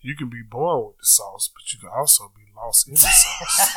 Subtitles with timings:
[0.00, 3.00] You can be born with the sauce, but you can also be lost in the
[3.00, 3.76] sauce.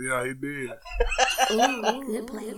[0.00, 0.70] yeah, he did.
[1.50, 2.54] Ooh, good play.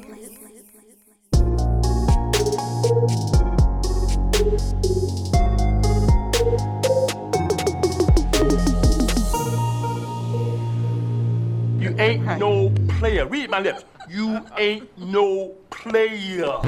[11.78, 13.26] You ain't no player.
[13.26, 13.84] Read my lips.
[14.08, 16.60] You ain't no player.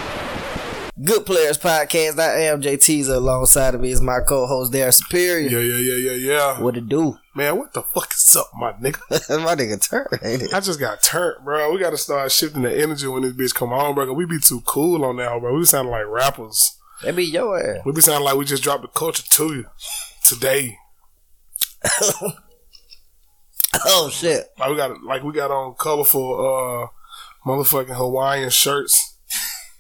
[1.01, 2.21] Goodplairs Podcast.
[2.21, 3.15] I am Teaser.
[3.15, 5.49] Alongside of me is my co-host, Darren Superior.
[5.49, 6.61] Yeah, yeah, yeah, yeah, yeah.
[6.61, 7.19] What it do?
[7.35, 9.01] Man, what the fuck is up, my nigga?
[9.43, 10.55] my nigga turn, ain't it?
[10.55, 11.73] I just got turned, bro.
[11.73, 14.13] We got to start shifting the energy when this bitch come on, bro.
[14.13, 15.59] We be too cool on that, bro.
[15.59, 16.79] We sound like rappers.
[17.03, 17.85] That be your ass.
[17.85, 19.65] We be sounding like we just dropped the culture to you
[20.23, 20.79] today.
[23.87, 24.47] Oh shit.
[24.57, 26.87] Like we got like we got on colorful uh
[27.49, 29.14] motherfucking Hawaiian shirts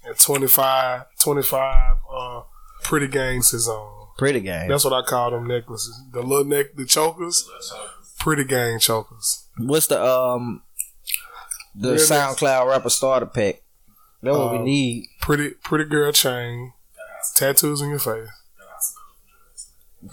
[0.06, 2.42] and 25, 25 uh
[2.82, 4.08] pretty gangs is on.
[4.18, 4.68] Pretty game.
[4.68, 6.00] That's what I call them necklaces.
[6.12, 7.48] The little neck the chokers.
[8.20, 9.46] Pretty gang chokers.
[9.58, 10.62] What's the um
[11.74, 13.62] the Yeah, SoundCloud rapper starter pack?
[14.22, 15.06] That's what we Um, need.
[15.20, 16.72] Pretty pretty girl chain.
[17.34, 18.28] Tattoos on your face.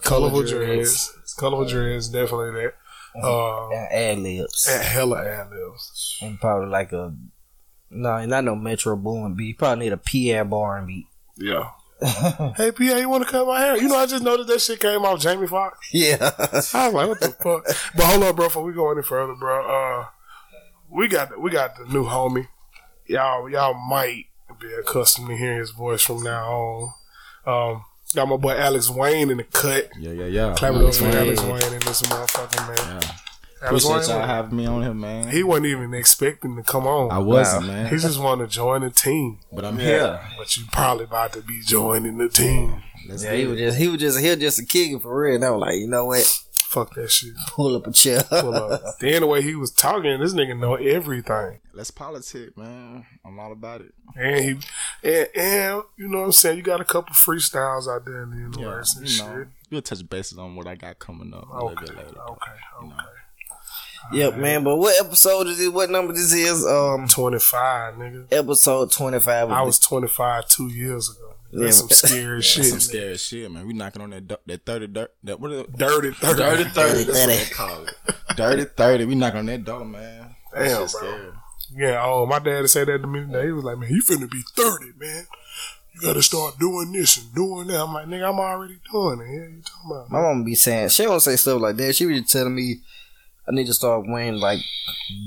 [0.03, 1.13] Colorful dreads.
[1.37, 2.73] Colorful dreads, definitely that.
[3.21, 4.67] Uh and ad libs.
[4.71, 6.17] and hella ad libs.
[6.21, 7.13] And probably like a
[7.91, 9.47] no, not no Metro Boomin beat.
[9.47, 11.07] You probably need a Pi'erre Bourne beat.
[11.37, 11.69] Yeah.
[12.57, 13.77] hey PA, you wanna cut my hair?
[13.77, 15.77] You know I just noticed that shit came off Jamie Foxx.
[15.93, 16.31] yeah.
[16.41, 17.65] I was like, what the fuck?
[17.95, 19.65] But hold up, bro, before we go any further, bro.
[19.67, 20.05] Uh,
[20.89, 22.47] we got the, we got the new homie.
[23.05, 24.25] Y'all y'all might
[24.59, 26.93] be accustomed to hearing his voice from now on.
[27.45, 29.89] Um, got my boy Alexx Wayne in the cut.
[29.99, 30.55] Yeah, yeah, yeah.
[30.55, 33.01] Clap it up for Alexx Wayne in this motherfucking man.
[33.01, 33.09] Yeah.
[33.61, 35.27] Alexx Appreciate y'all Wayne, having me on here, man.
[35.29, 37.11] he wasn't even expecting to come on.
[37.11, 37.73] I wasn't, Wow.
[37.73, 37.85] man.
[37.93, 39.39] He just wanted to join the team.
[39.53, 40.19] but I'm here.
[40.37, 42.81] But you probably about to be joining the team.
[43.07, 45.35] Let's Yeah, he was just he was just he was just a kid for real.
[45.35, 46.23] And I was like, you know what?
[46.53, 47.33] Fuck that shit.
[47.47, 48.23] Pull up a chair.
[48.23, 48.81] Pull up.
[49.01, 51.59] then the way he was talking, this nigga know everything.
[51.73, 53.05] Let's politic, man.
[53.25, 53.93] I'm all about it.
[54.15, 54.49] And he
[55.03, 58.29] and, and you know what I'm saying, you got a couple freestyles out there in
[58.31, 59.47] the Yeah, universe and you know, shit.
[59.69, 62.21] we'll touch bases on what I got coming up a little bit later.
[62.29, 62.51] okay,
[62.81, 62.95] you know.
[64.07, 64.17] Okay.
[64.19, 64.63] Yep, man.
[64.63, 65.73] But what episode is it?
[65.73, 66.65] What number this is?
[66.65, 68.27] Um, Twenty five, nigga.
[68.31, 69.49] episode twenty five.
[69.51, 71.33] I was twenty five two years ago.
[71.53, 71.87] That's Yeah.
[71.87, 72.65] some scary That's shit.
[72.65, 73.67] some scary shit, man.
[73.67, 75.77] We knocking on that du- that thirty dirt that what is it?
[75.77, 77.03] Dirty, dirty, Dirty thirty.
[77.03, 77.95] That's what they call it.
[78.37, 79.05] Dirty thirty.
[79.05, 80.35] We knocking on that door, man.
[80.53, 80.85] Damn, bro.
[80.87, 81.31] scary.
[81.75, 83.45] Yeah, oh, my dad said that to me today.
[83.45, 85.25] He was like, man, you finna be 30, man.
[85.93, 87.81] You gotta start doing this and doing that.
[87.81, 89.25] I'm like, nigga, I'm already doing it.
[89.25, 90.09] Yeah, you talking about?
[90.11, 91.95] My mom be saying she don't say stuff like that.
[91.95, 92.81] She was just telling me
[93.47, 94.59] I need to start wearing like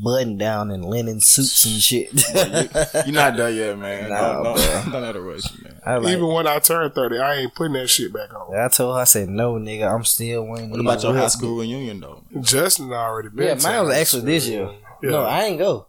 [0.03, 2.13] button down and linen suits and shit.
[3.07, 4.11] You're not done yet, man.
[4.11, 4.83] Nah, don't, don't, bro.
[4.93, 5.81] don't let it rush you, man.
[5.85, 8.57] I like, Even when I turn 30, I ain't putting that shit back on.
[8.57, 9.93] I told her I said no, nigga.
[9.93, 10.71] I'm still wearing.
[10.71, 12.23] What about your high school reunion though?
[12.41, 13.47] Justin already been.
[13.47, 14.71] Yeah, mine was high actually this year.
[15.03, 15.11] Yeah.
[15.11, 15.89] No, I ain't go.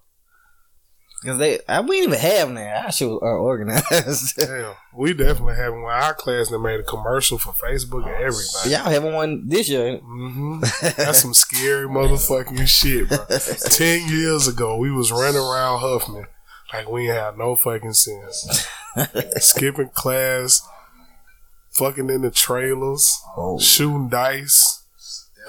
[1.25, 2.83] Cause they, I we didn't even have now.
[2.85, 4.35] Our shit was unorganized.
[4.37, 5.93] Damn, we definitely having one.
[5.93, 8.69] Our class that made a commercial for Facebook and everybody.
[8.69, 9.97] Y'all having one this year?
[9.97, 13.17] hmm That's some scary motherfucking shit, bro.
[13.71, 16.27] Ten years ago, we was running around Huffman
[16.73, 18.67] like we had no fucking sense.
[19.39, 20.61] Skipping class,
[21.71, 23.59] fucking in the trailers, Oh.
[23.59, 24.83] shooting dice,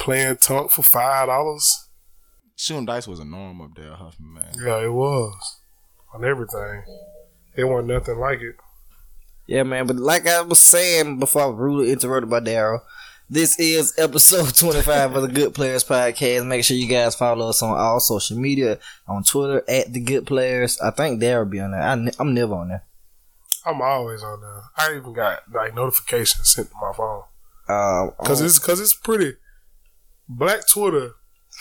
[0.00, 1.84] playing tunk for five dollars.
[2.58, 4.52] Shooting dice was a norm up there, Huffman, man.
[4.58, 5.34] Yeah, it was
[6.14, 6.82] on everything.
[7.56, 8.56] It wasn't nothing like it.
[9.46, 9.86] Yeah, man.
[9.86, 12.80] But like I was saying before I was rudely interrupted by Daryl,
[13.30, 16.46] this is episode 25 of the Goodplairs Podcast.
[16.46, 18.78] Make sure you guys follow us on all social media
[19.08, 20.78] on Twitter at the Goodplairs.
[20.82, 21.82] I think Daryl be on there.
[21.82, 22.84] I, I'm never on there.
[23.64, 24.62] I'm always on there.
[24.76, 27.22] I even got like notifications sent to my phone.
[27.68, 29.34] Uh, Cause on- it's cause it's pretty.
[30.28, 31.12] Black Twitter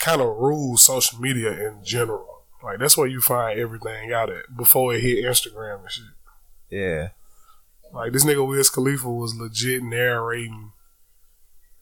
[0.01, 2.34] kind of rules social media in general.
[2.65, 6.03] Like that's where you find everything out at before it hit Instagram and shit.
[6.69, 7.09] yeah.
[7.93, 10.71] Like this nigga Wiz Khalifa was legit narrating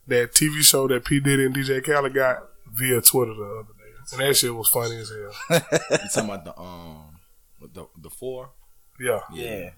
[0.05, 4.11] that TV show that P Diddy and DJ Khaled got via Twitter the other day,
[4.11, 5.61] and that shit was funny as hell.
[5.91, 7.17] You talking about the um
[7.73, 8.51] the the four?
[8.99, 9.69] Yeah, Yeah.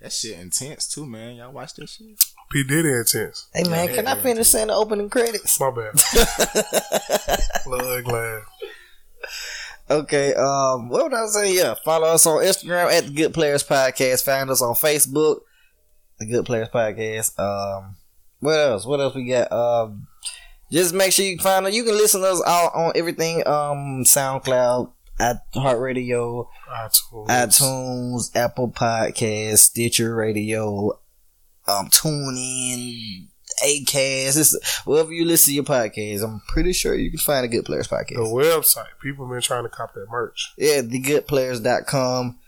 [0.00, 1.36] That shit intense too, man.
[1.36, 2.20] Y'all watch that shit?
[2.50, 3.46] P Diddy intense.
[3.54, 5.60] Hey, man, can I finish saying the opening credits?
[5.60, 5.92] My bad.
[7.64, 8.42] Blood glad.
[9.92, 11.54] Okay, um, what would I say?
[11.54, 14.24] Yeah, follow us on Instagram at the Goodplairs Podcast.
[14.24, 15.40] Find us on Facebook,
[16.18, 17.38] the Goodplairs Podcast.
[17.38, 17.96] Um,
[18.40, 18.86] what else?
[18.86, 19.52] What else we got?
[19.52, 20.06] Um,
[20.70, 21.74] just make sure you find us.
[21.74, 23.46] You can listen to us all on everything.
[23.46, 24.90] Um, SoundCloud,
[25.20, 27.26] iHeartRadio, iTunes.
[27.26, 30.98] iTunes, Apple Podcasts, Stitcher Radio,
[31.68, 33.28] um, TuneIn,
[33.62, 36.24] Acast, it's, wherever you listen to your podcast.
[36.24, 38.14] I'm pretty sure you can find a Goodplairs podcast.
[38.16, 38.88] The website.
[39.02, 40.52] People been trying to cop that merch.
[40.58, 42.38] Yeah, thegoodplairs.com.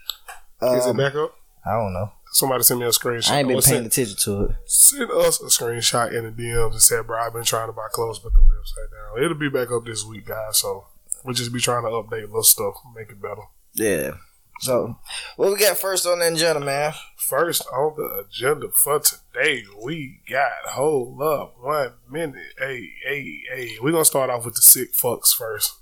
[0.62, 1.34] Is it Um, back up?
[1.66, 2.10] I don't know.
[2.32, 3.30] Somebody sent me a screenshot.
[3.30, 4.56] I ain't been paying sent, attention to it.
[4.66, 7.86] Send us a screenshot in the DMs and said, "Bro, I've been trying to buy
[7.92, 9.24] clothes, but the website down.
[9.24, 10.58] It'll be back up this week, guys.
[10.58, 10.86] So
[11.24, 13.42] we'll just be trying to update little stuff, make it better."
[13.74, 14.14] Yeah.
[14.60, 14.98] So,
[15.36, 16.92] what we got first on the agenda, man?
[17.16, 22.54] First on the agenda for today, we got hold up one minute.
[22.58, 23.76] Hey, hey, hey.
[23.82, 25.74] We're gonna start off with the sick fucks first.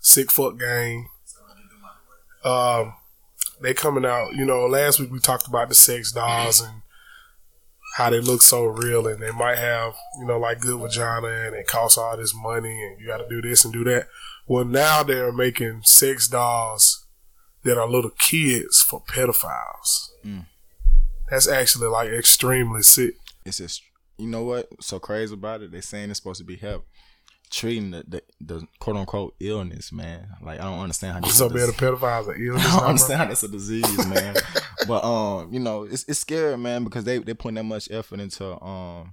[0.00, 1.08] Sick fuck gang.
[2.44, 2.94] Um
[3.60, 6.82] they coming out, you know, last week we talked about the sex dolls and
[7.96, 11.54] how they look so real and they might have, you know, like good vagina and
[11.54, 14.08] it costs all this money and you gotta do this and do that.
[14.48, 17.01] Well now they're making sex dolls
[17.64, 20.10] that are little kids for pedophiles.
[21.30, 23.14] That's actually like extremely sick.
[23.44, 23.82] It's just
[24.18, 24.68] you know what?
[24.80, 25.72] So crazy about it.
[25.72, 26.86] They saying it's supposed to be help
[27.52, 30.26] treating the, the, the quote unquote illness, man.
[30.42, 32.66] Like I don't understand how this So being a pedophile is an illness.
[32.66, 34.34] I don't understand how that's a disease, man.
[34.88, 38.20] but um, you know, it's it's scary, man, because they they putting that much effort
[38.20, 39.12] into um,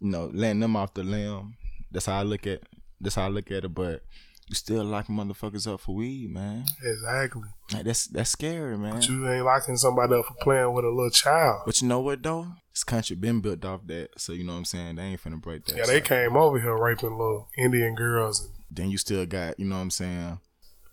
[0.00, 1.56] you know, letting them off the limb.
[1.90, 2.62] That's how I look at.
[3.00, 3.74] That's how I look at it.
[3.74, 4.02] But
[4.48, 6.64] you still locking motherfuckers up for weed, man.
[6.82, 7.48] Exactly.
[7.72, 8.94] Like that's that's scary, man.
[8.94, 11.62] But you ain't locking somebody up for playing with a little child.
[11.66, 12.46] But you know what though?
[12.72, 14.96] This country been built off that, so you know what I'm saying.
[14.96, 15.76] They ain't finna break that.
[15.76, 19.66] Yeah, they came over here raping little Indian girls and Then you still got, you
[19.66, 20.38] know what I'm saying.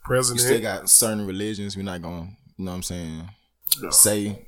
[0.06, 0.42] President.
[0.42, 1.78] You still got certain religions.
[1.78, 3.30] We're not gonna, you know what I'm saying.
[3.82, 3.90] Yeah.
[3.90, 4.48] Say,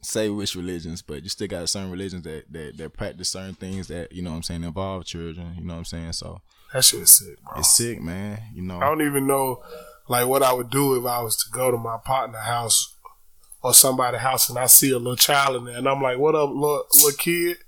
[0.00, 3.88] say which religions, but you still got certain religions that that that practice certain things
[3.88, 5.54] that you know what I'm saying involve children.
[5.58, 6.12] You know what I'm saying.
[6.12, 6.40] So
[6.72, 7.58] that shit's sick, bro.
[7.60, 8.40] it's sick, man.
[8.54, 8.78] You know.
[8.78, 9.62] I don't even know
[10.08, 12.94] like what I would do if I was to go to my partner house
[13.62, 16.34] or somebody's house and I see a little child in there and I'm like, "What
[16.34, 17.58] up, little, little kid?"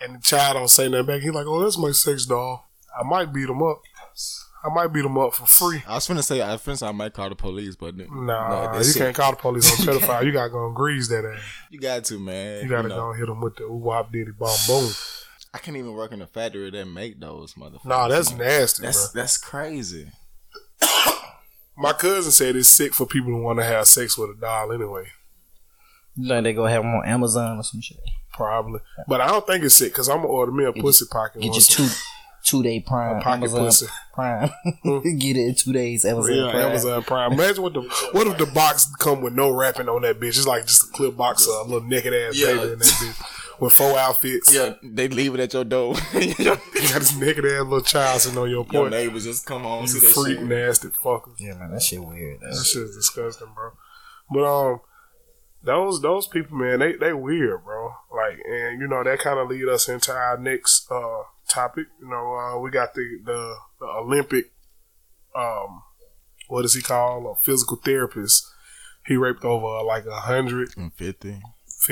[0.00, 1.22] And the child don't say nothing back.
[1.22, 2.68] He's like, "Oh, that's my sex doll."
[2.98, 3.80] I might beat him up.
[4.64, 5.84] I might beat him up for free.
[5.86, 8.72] I was finna say, I finna say I might call the police, but no, Nah,
[8.72, 10.24] that you shit- can't call the police on pedophile.
[10.24, 11.40] You gotta go and grease that ass.
[11.70, 12.64] You got to, man.
[12.64, 12.96] You gotta know.
[12.96, 14.90] go and hit him with the wop diddy bomb boom.
[15.54, 17.84] I can't even work in a factory that make those motherfuckers.
[17.86, 19.22] Nah, that's nasty, That's bro.
[19.22, 20.10] that's crazy.
[21.76, 24.72] My cousin said it's sick for people who want to have sex with a doll
[24.72, 25.04] anyway.
[26.16, 27.98] You think they gonna have them on Amazon or some shit?
[28.32, 31.06] Probably, but I don't think it's sick because I'm gonna order me a Get pussy
[31.10, 31.40] pocket.
[31.42, 31.88] Get your two
[32.44, 33.86] two day prime A pocket Amazon pussy.
[34.14, 34.50] Prime.
[34.82, 34.98] Hmm.
[35.18, 36.04] Get it in two days.
[36.04, 36.62] Amazon Yeah, Prime.
[36.70, 37.32] Amazon Prime.
[37.32, 40.28] Imagine what the what if the box come with no wrapping on that bitch?
[40.38, 42.54] It's like just a clip box of a little naked ass Yeah.
[42.54, 44.52] baby in that bitch with four outfits.
[44.54, 45.94] Yeah, they leave it at your door.
[46.14, 48.72] You got this naked ass little child sitting on your porch.
[48.74, 48.90] your porch.
[48.92, 50.46] neighbors just come home You see that freak shit.
[50.46, 51.34] nasty fuckers.
[51.38, 52.40] Yeah, man, that shit weird.
[52.40, 53.72] That shit is disgusting, bro.
[54.30, 54.80] But um,
[55.62, 57.92] those those people, man, they they weird, bro.
[58.14, 61.86] Like, and you know that kind of lead us into our next uh topic.
[62.00, 64.52] You know, uh, we got the the, the Olympic
[65.34, 65.82] um,
[66.48, 67.26] what is he called?
[67.26, 68.46] A physical therapist.
[69.06, 71.40] He raped over like a hundred And fifty.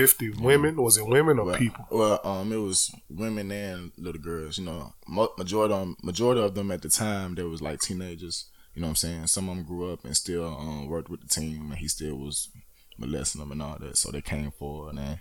[0.01, 0.77] Fifty women.
[0.83, 1.85] Was it women or Well, people?
[1.91, 4.59] well, um, it was women and little girls.
[4.59, 4.93] You know,
[5.39, 8.47] majority of them, majority of them at the time, they was like teenagers.
[8.75, 9.27] You know what I'm saying?
[9.29, 12.17] Some of them grew up and still um, worked with the team, and he still
[12.17, 12.51] was
[12.99, 13.97] molesting them and all that.
[13.97, 15.19] So they came forward, and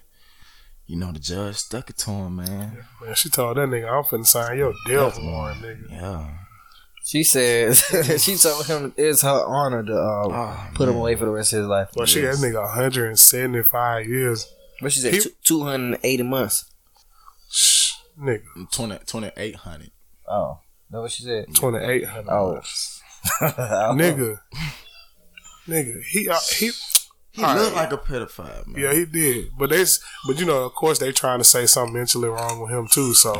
[0.87, 2.83] you know the judge stuck it to him, man.
[3.01, 6.29] Man, she told that nigga, "I'm finna sign your death warrant, nigga." Yeah.
[7.07, 7.83] She says
[8.23, 11.53] she told him it's her honor to uh, Oh, put him away for the rest
[11.53, 11.89] of his life.
[11.95, 12.41] Well, she Yes.
[12.41, 14.51] that nigga 175 years.
[14.81, 16.65] But she said He- 280 months.
[17.51, 18.41] Shh, nigga,
[18.71, 19.91] 20, 2800.
[20.27, 21.45] Oh, that's what she said.
[21.53, 22.29] 2800.
[22.29, 22.61] Oh,
[23.95, 24.39] nigga,
[25.67, 26.71] nigga, he uh, he.
[27.31, 27.91] He All looked right.
[27.91, 28.81] like a pedophile, man.
[28.81, 29.83] Yeah, he did, but they,
[30.25, 33.13] but you know, of course, they trying to say something mentally wrong with him too.
[33.13, 33.33] So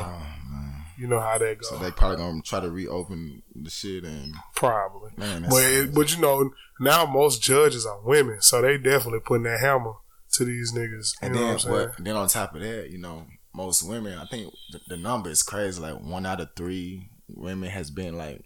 [0.98, 1.70] you know how that goes.
[1.70, 6.14] So they probably gonna try to reopen the shit and Probably, man, but it, but
[6.14, 9.94] you know, now most judges are women, so they definitely putting that hammer
[10.36, 11.14] to these niggas.
[11.22, 11.74] You And know then, what I'm saying?
[11.76, 15.30] what, then on top of that, you know, most women, I think the, the number
[15.30, 15.82] is crazy.
[15.82, 18.44] Like one out of three women has been like,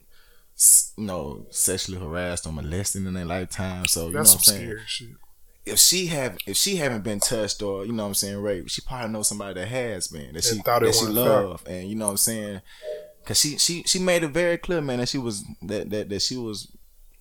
[0.97, 3.85] you know, sexually harassed or molested in their lifetime.
[3.87, 4.61] So you That's know what I'm saying.
[4.69, 5.09] scary shit.
[5.65, 8.71] If she have, if she haven't been touched or you know what I'm saying, raped,
[8.71, 11.57] she probably knows somebody that has been that she thought it that she fair.
[11.67, 12.61] and you know what I'm saying.
[13.25, 16.21] Cause she she she made it very clear, man, that she was that that that
[16.21, 16.75] she was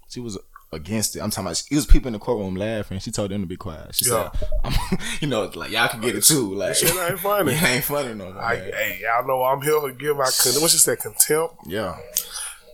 [0.08, 0.38] she was
[0.72, 1.20] against it.
[1.20, 1.62] I'm talking about.
[1.70, 2.98] It was people in the courtroom laughing.
[2.98, 3.94] She told them to be quiet.
[3.94, 4.30] She Yeah.
[4.32, 6.54] said, I'm, "You know, like y'all can get it too.
[6.54, 7.52] Like Shit ain't funny.
[7.54, 8.42] it ain't funny no more.
[8.42, 11.96] I, hey, y'all know I'm here to give my con- what she said contempt, yeah,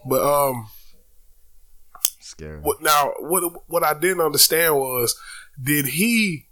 [0.08, 0.66] but um,
[2.20, 2.60] scary.
[2.60, 3.12] what now?
[3.20, 5.18] What what I didn't understand was,
[5.62, 6.46] did he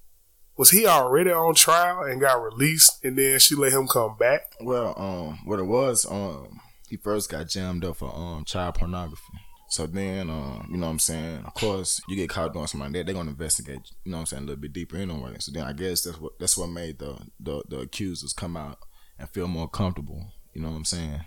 [0.56, 4.54] was he already on trial and got released, and then she let him come back?
[4.60, 9.31] Well, um, what it was, um, he first got jammed up for um child pornography.
[9.72, 11.44] So then, um, you know what I'm saying?
[11.46, 13.80] Of course, you get caught doing something like that, they're gonna investigate.
[14.04, 14.42] You know what I'm saying?
[14.42, 15.36] A little bit deeper anyway.
[15.38, 18.76] So then, I guess that's what that's what made the the, the accusers come out
[19.18, 20.26] and feel more comfortable.
[20.52, 21.22] You know what I'm saying?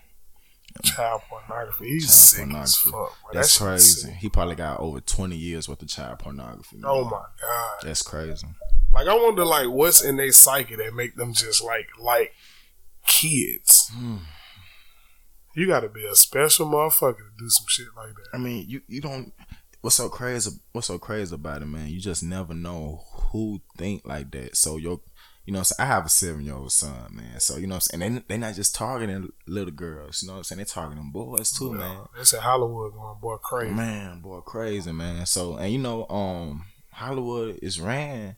[0.83, 1.87] Child pornography.
[1.87, 2.89] He's Child sick pornography.
[2.91, 2.91] fuck.
[2.91, 3.33] Bro.
[3.33, 4.11] That's crazy.
[4.11, 6.77] He probably got over 20 years worth of child pornography.
[6.77, 6.85] man.
[6.85, 7.77] Oh my god.
[7.81, 8.45] That's crazy.
[8.93, 12.33] Like I wonder, like, what's in their psyche that make them just like like
[13.07, 13.89] kids.
[13.91, 14.17] Hmm.
[15.55, 18.27] You got to be a special motherfucker to do some shit like that.
[18.33, 19.33] I mean, you you don't.
[19.81, 20.51] What's so crazy?
[20.73, 21.89] What's so crazy about it, man?
[21.89, 24.57] You just never know who think like that.
[24.57, 24.99] So your,
[25.45, 25.87] you know, saying?
[25.87, 27.39] I have a seven year old son, man.
[27.39, 28.03] So you know, what I'm saying?
[28.03, 30.21] And they they not just targeting little girls.
[30.21, 30.59] You know, what I'm saying?
[30.59, 31.99] They targeting boys too, man.
[32.17, 33.73] They said Hollywood going boy crazy.
[33.73, 35.25] Man, boy, crazy, man.
[35.25, 38.35] So and you know, um, Hollywood is ran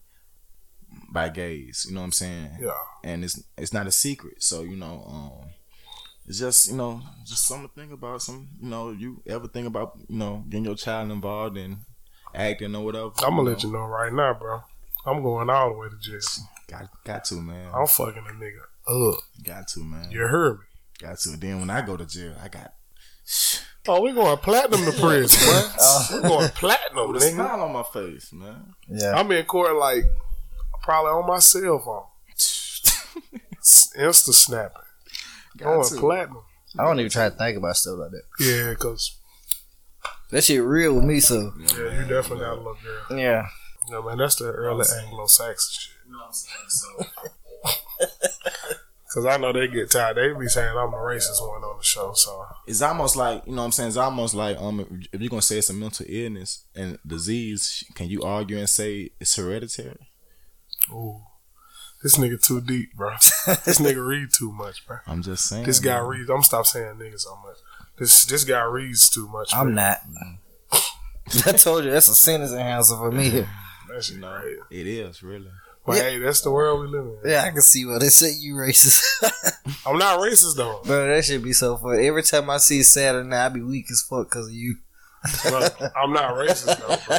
[1.12, 1.86] by gays.
[1.88, 2.58] You know what I'm saying?
[2.60, 2.72] Yeah.
[3.04, 4.44] and it's it's not a secret.
[4.44, 5.50] So you know, um,
[6.27, 8.22] it's just you know just something to think about.
[8.22, 11.77] Some you know, you ever think about you know getting your child involved in
[12.34, 13.12] acting or whatever?
[13.19, 14.62] I'm gonna let you know right now, bro.
[15.05, 16.19] I'm going all the way to jail.
[16.67, 17.72] Got got to man.
[17.74, 19.19] I'm fucking a nigga up.
[19.43, 20.12] Got to man.
[20.12, 20.65] You heard me?
[21.00, 21.38] Got to.
[21.38, 22.74] Then when I go to jail, I got
[23.89, 25.69] Oh, we going platinum to prison, bro.
[25.79, 26.07] Uh.
[26.13, 27.34] we going platinum, with a nigga.
[27.36, 28.74] smile on my face, man.
[28.89, 29.13] Yeah.
[29.15, 30.03] I'm in court like
[30.81, 32.03] probably on my cell phone,
[33.98, 34.81] insta snapping,
[35.58, 36.00] going Got to.
[36.00, 36.38] platinum.
[36.80, 38.24] I don't even try to think about stuff like that.
[38.40, 39.16] Yeah, cause
[40.32, 42.78] That shit real with me, so yeah, you definitely got a little
[43.10, 43.18] girl.
[43.20, 43.48] yeah.
[43.90, 45.94] No man, that's the early Anglo-Saxon shit.
[49.14, 50.18] Cause I know they get tired.
[50.18, 52.12] They be saying I'm the racist one on the show.
[52.14, 53.88] So It's almost like you know what I'm saying.
[53.88, 57.86] It's almost like um if- if you're gonna say it's a mental illness and disease,
[57.96, 60.10] can you argue and say it's hereditary?
[60.92, 61.22] Ooh.
[62.04, 63.12] This nigga too deep, bro.
[63.66, 64.98] this nigga read too much, bro.
[65.08, 65.66] I'm just saying.
[65.66, 66.08] This guy man.
[66.08, 66.30] reads.
[66.30, 67.58] I'm stop saying nigga so much.
[67.98, 69.50] This this guy reads too much.
[69.54, 69.98] I'm man.
[70.72, 70.82] not.
[71.48, 73.30] I told you that's a sentence enhancer for me.
[73.89, 74.56] That shit right.
[74.70, 75.50] It is really.
[75.86, 76.04] But Yeah.
[76.04, 77.32] hey, that's the world we live in.
[77.32, 79.01] Yeah, I can see why they say you racist.
[79.86, 80.82] I'm not racist though.
[80.86, 82.06] Bro, that should be so funny.
[82.08, 84.75] Every time I see Saturday night, I be weak as fuck because of you.
[85.46, 87.18] But I'm not racist though, bro.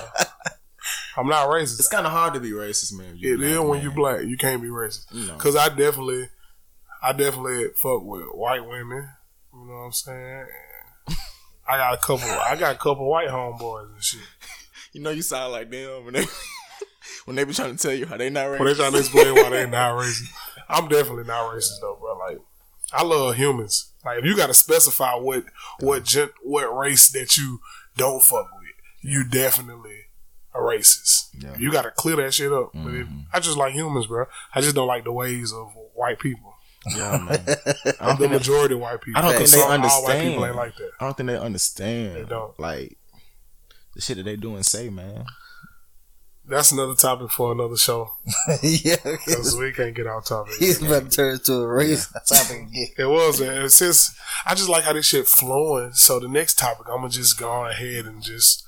[1.18, 1.80] I'm not racist.
[1.80, 3.18] It's kind of hard to be racist, man.
[3.20, 3.82] It is when man.
[3.82, 4.22] you black.
[4.22, 5.12] You can't be racist.
[5.12, 5.34] You know.
[5.34, 6.28] Cause I definitely,
[7.02, 9.08] I definitely fuck with white women.
[9.52, 10.46] You know what I'm saying?
[11.68, 12.28] I got a couple.
[12.28, 14.20] I got a couple white homeboys and shit.
[14.94, 16.24] You know, you sound like them when they
[17.26, 18.58] when they be trying to tell you how they not racist.
[18.58, 20.30] But they trying to explain why they not racist.
[20.66, 22.18] I'm definitely not racist though, bro.
[22.26, 22.38] Like,
[22.90, 23.92] I love humans.
[24.02, 25.44] Like, if you got to specify what
[25.80, 27.60] what gen, what race that you
[27.98, 28.72] don't fuck with,
[29.02, 30.07] you definitely
[30.58, 31.28] a racist.
[31.38, 31.56] Yeah.
[31.56, 32.70] You got to clear that shit up.
[32.74, 33.24] But if, Mhm.
[33.32, 34.26] I just like humans, bro.
[34.54, 36.54] I just don't like the ways of white people.
[36.96, 37.44] yeah, man.
[38.00, 39.18] I don't The majority of white people.
[39.18, 40.28] I don't think they some- All white understand.
[40.28, 40.90] people ain't like that.
[41.00, 42.16] I don't think they understand.
[42.16, 42.58] They don't.
[42.60, 42.98] like
[43.94, 45.24] the shit that they do and say, man.
[46.50, 48.10] That's another topic for another show.
[48.62, 50.54] yeah, Because we can't get off topic.
[50.58, 52.86] he's about to turn into a race topic again.
[52.96, 55.92] It was, and since I just like how this shit flowing.
[55.92, 58.64] So the next topic, I'm gonna just go on ahead and just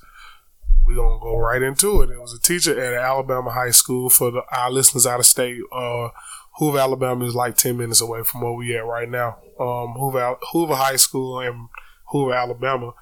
[0.85, 2.09] we gonna go right into it.
[2.09, 5.59] It was a teacher at Alabama high school for the, our listeners out of state.
[5.71, 6.09] Uh,
[6.57, 9.37] Hoover, Alabama is like ten minutes away from where we at right now.
[9.59, 11.69] Um, Hoover, Hoover High School in
[12.09, 12.93] Hoover, Alabama.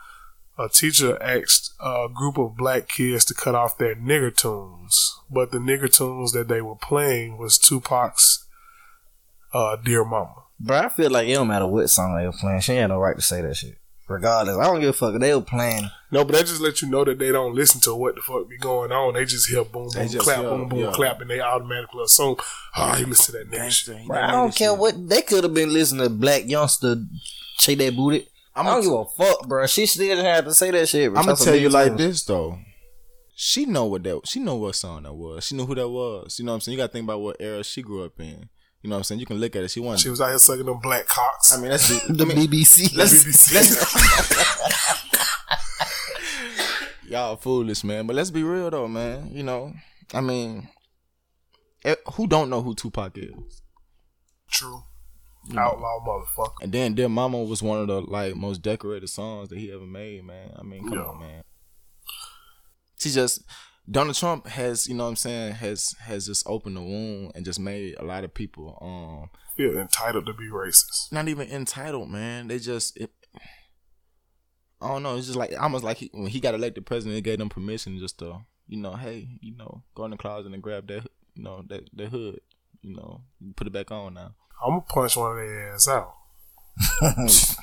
[0.58, 5.52] A teacher asked a group of black kids to cut off their nigger tunes, but
[5.52, 8.46] the nigger tunes that they were playing was Tupac's
[9.54, 12.60] uh, "Dear Mama." But I feel like it don't matter what song they were playing.
[12.60, 13.79] She had no right to say that shit.
[14.10, 15.14] Regardless, I don't give a fuck.
[15.14, 15.90] if They were playing.
[16.12, 18.50] No, but that just let you know that they don't listen to what the fuck
[18.50, 19.14] be going on.
[19.14, 20.92] They just hear boom, boom, just clap, hear- boom, boom, yeah.
[20.92, 22.36] clap, and they automatically assume,
[22.76, 23.98] oh, he listen to that nigga shit.
[23.98, 24.80] he Bro, I don't care shit.
[24.80, 27.06] what they could have been listening to Blac Youngsta
[27.60, 28.28] shake that booty.
[28.56, 29.68] I'm I don't gonna, give a fuck, bro.
[29.68, 31.10] She still didn't have to say that shit.
[31.10, 32.58] I'm gonna tell you like on- this though.
[33.36, 34.22] She know what that.
[34.26, 35.46] She know what song that was.
[35.46, 36.40] She knew who that was.
[36.40, 36.78] You know what I'm saying.
[36.78, 38.50] You got to think about what era she grew up in.
[38.82, 39.20] You know what I'm saying.
[39.20, 39.72] You can look at it.
[39.72, 40.02] She wasn't.
[40.02, 41.54] She was out here sucking them black cocks.
[41.54, 42.96] I mean, that's The I mean, BBC.
[42.96, 45.10] let's, let's
[47.08, 49.74] y'all foolish man but let's be real though man you know
[50.14, 50.68] i mean
[51.84, 53.34] eh, who don't know who tupac is
[54.52, 54.84] True.
[55.58, 56.54] Outlaw motherfucker.
[56.62, 59.88] and then dear mama was one of the like most decorated songs that he ever
[59.88, 61.06] made man i mean come Yeah.
[61.06, 61.42] on man
[63.00, 63.42] she just
[63.90, 67.46] donald trump has you know what i'm saying has has just opened the wound and
[67.46, 71.12] just made a lot of people um Feel entitled to be racist.
[71.12, 72.48] not even entitled, man.
[72.48, 73.12] They just it,
[74.82, 75.18] I don't know.
[75.18, 78.00] It's just like almost like he, when he got elected president, it gave them permission
[78.00, 81.06] just to you know, hey, you know, go in the closet and grab that
[81.36, 82.40] you know, that that hood.
[82.82, 83.24] You know,
[83.58, 84.34] put it back on now.
[84.66, 86.14] I'm gonna punch one of their ass out.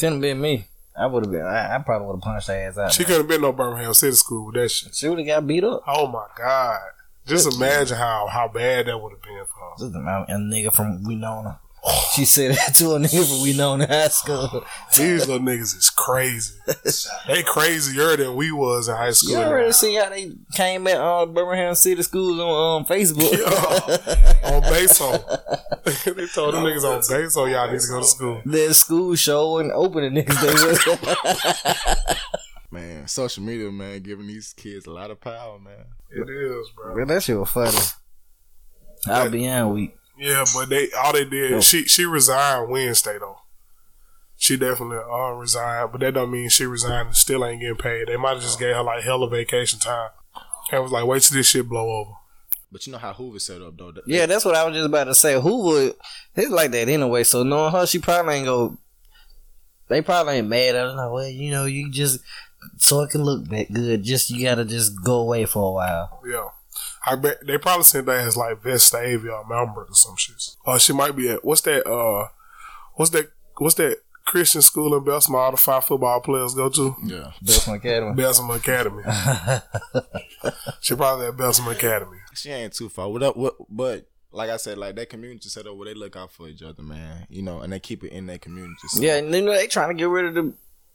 [0.00, 0.68] Couldn't be me.
[0.96, 1.42] I would have been.
[1.42, 2.92] I, I probably would have punched her ass out.
[2.92, 4.94] She couldn't have been no Birmingham City School with that shit.
[4.94, 5.82] She would have got beat up.
[5.86, 6.80] Oh my god!
[7.26, 9.76] Just imagine how how bad that would have been for her.
[9.78, 11.58] Just a, a nigga from Wenonah.
[12.14, 14.64] She said that to a nigga from Wenonah High School.
[14.96, 16.54] These little niggas is crazy.
[17.26, 19.32] they crazier than we was in high school.
[19.32, 23.32] You already see how they came at uh, Birmingham City Schools on um, Facebook.
[24.44, 26.14] on Beso.
[26.16, 28.42] they told them niggas on Beso y'all need to go to school.
[28.44, 32.16] Their school show and opening niggas they was.
[32.70, 35.84] Man, social media, man, giving these kids a lot of power, man.
[36.08, 36.94] It is, bro.
[36.94, 37.76] Man, that shit was funny.
[39.06, 39.94] I'll be on week.
[40.18, 41.62] Yeah, but they all they did.
[41.64, 43.38] She she resigned Wednesday though.
[44.36, 48.08] She definitely uh, resigned, but that don't mean she resigned and still ain't getting paid.
[48.08, 50.10] They might have just gave her like hella vacation time
[50.72, 52.10] and was like, wait till this shit blow over.
[52.72, 53.92] But you know how Hoover set up though.
[53.92, 55.40] That- Yeah, that's what I was just about to say.
[55.40, 55.94] Who would?
[56.34, 57.22] It's like that anyway.
[57.24, 58.76] So knowing her, she probably ain't go.
[59.88, 60.94] They probably ain't mad at her.
[60.94, 62.20] Like, well, you know, you just
[62.78, 64.02] so it can look back good.
[64.02, 66.20] Just you gotta just go away for a while.
[66.26, 66.48] Yeah.
[67.04, 70.56] I bet they probably sent that as like Vestavia or Melbourne or some shit.
[70.64, 71.86] Uh, she might be at what's that?
[71.86, 72.28] Uh,
[72.94, 73.30] what's that?
[73.58, 75.38] What's that Christian school in Bessemer?
[75.38, 77.32] All the five football players go to yeah.
[77.42, 78.14] Bessemer Academy.
[78.14, 79.02] Bessemer Academy.
[80.80, 82.18] she probably at Bessemer Academy.
[82.34, 83.08] She ain't too far.
[83.08, 83.36] What up?
[83.36, 83.56] What?
[83.68, 86.62] But like I said, like that community set up where they look out for each
[86.62, 87.26] other, man.
[87.28, 88.88] You know, and they keep it in that community.
[88.88, 89.02] So.
[89.02, 90.52] Yeah, and you know they trying to get rid of the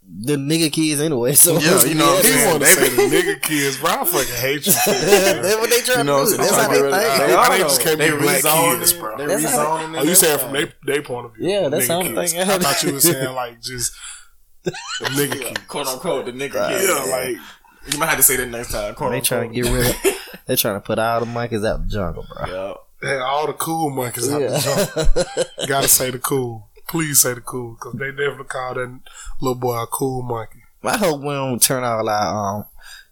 [0.09, 1.33] the nigga kids anyway.
[1.33, 2.49] So Yeah, you know what I'm saying?
[2.49, 3.89] want to say the nigga kids, bro.
[3.91, 4.71] I fucking hate you.
[4.71, 5.41] for that, man.
[5.43, 6.37] that's what they trying You know to do.
[6.37, 7.27] That's how they They think.
[7.27, 9.17] They, they just can't They be black kids, bro.
[9.17, 9.99] They rezoning it.
[9.99, 11.49] Oh, you saying from they they point of view?
[11.49, 12.39] Yeah, that's nigga how I'm thinking.
[12.41, 13.91] I thought you were saying like just
[14.63, 14.71] the
[15.01, 15.55] nigga everything.
[15.55, 15.67] kids.
[15.67, 16.69] quote unquote the nigga.
[16.69, 16.87] kids.
[16.87, 17.37] Yeah, like
[17.93, 18.95] you might have to say that next time.
[18.95, 19.95] Quote They trying to get rid of.
[20.45, 22.45] They trying to put all the monkeys out the jungle, bro.
[23.01, 23.09] Yeah.
[23.09, 25.47] hey, all the cool monkeys out the jump.
[25.67, 26.66] Gotta say the cool.
[26.87, 28.99] Please say the cool, because they definitely call that
[29.41, 30.63] little boy a cool monkey.
[30.83, 32.65] I hope we don't turn all our um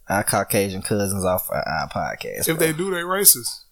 [0.07, 2.47] our Caucasian cousins off our, our podcast.
[2.47, 3.63] If they do, they racist.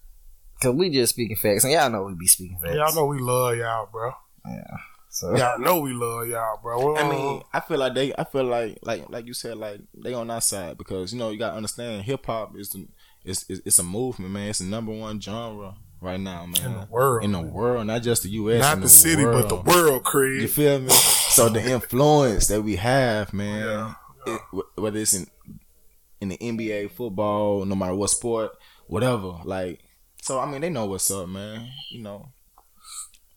[0.62, 2.76] Cause we just speaking facts, and y'all know we be speaking facts.
[2.76, 4.12] Y'all know we love y'all, bro.
[4.46, 4.78] Yeah.
[5.10, 6.94] So Y'all know we love y'all, bro.
[6.94, 8.14] We I mean, I feel like they.
[8.18, 11.30] I feel like, like, like you said, like they on our side because you know
[11.30, 12.88] you gotta understand hip hop is the,
[13.24, 14.50] it's, it's it's a movement, man.
[14.50, 16.66] It's the number one genre right now, man.
[16.66, 18.62] in the world, In the world, not just the U.S.
[18.62, 20.44] not in the, city, but the world, crazy.
[20.44, 20.90] You feel me?
[20.90, 24.42] So the influence that we have, man, it,
[24.76, 25.28] whether it's in
[26.22, 28.52] in the NBA, football, no matter what sport,
[28.88, 29.40] whatever.
[29.44, 29.82] Like,
[30.22, 31.70] so I mean, they know what's up, man.
[31.92, 32.30] You know,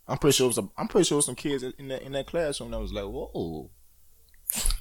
[0.06, 0.44] I'm pretty sure.
[0.44, 2.70] It was a, I'm pretty sure it was some kids in that in that classroom
[2.70, 3.70] that was like, "Whoa,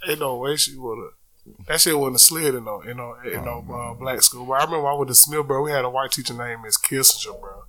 [0.08, 1.65] Ain't no way she would have.
[1.67, 4.45] That shit wouldn't have slid in no, in no, in no uh, black school.
[4.45, 5.62] But I remember I went to Smith, bro.
[5.62, 7.63] We had a white teacher named Miss Kissinger, bro.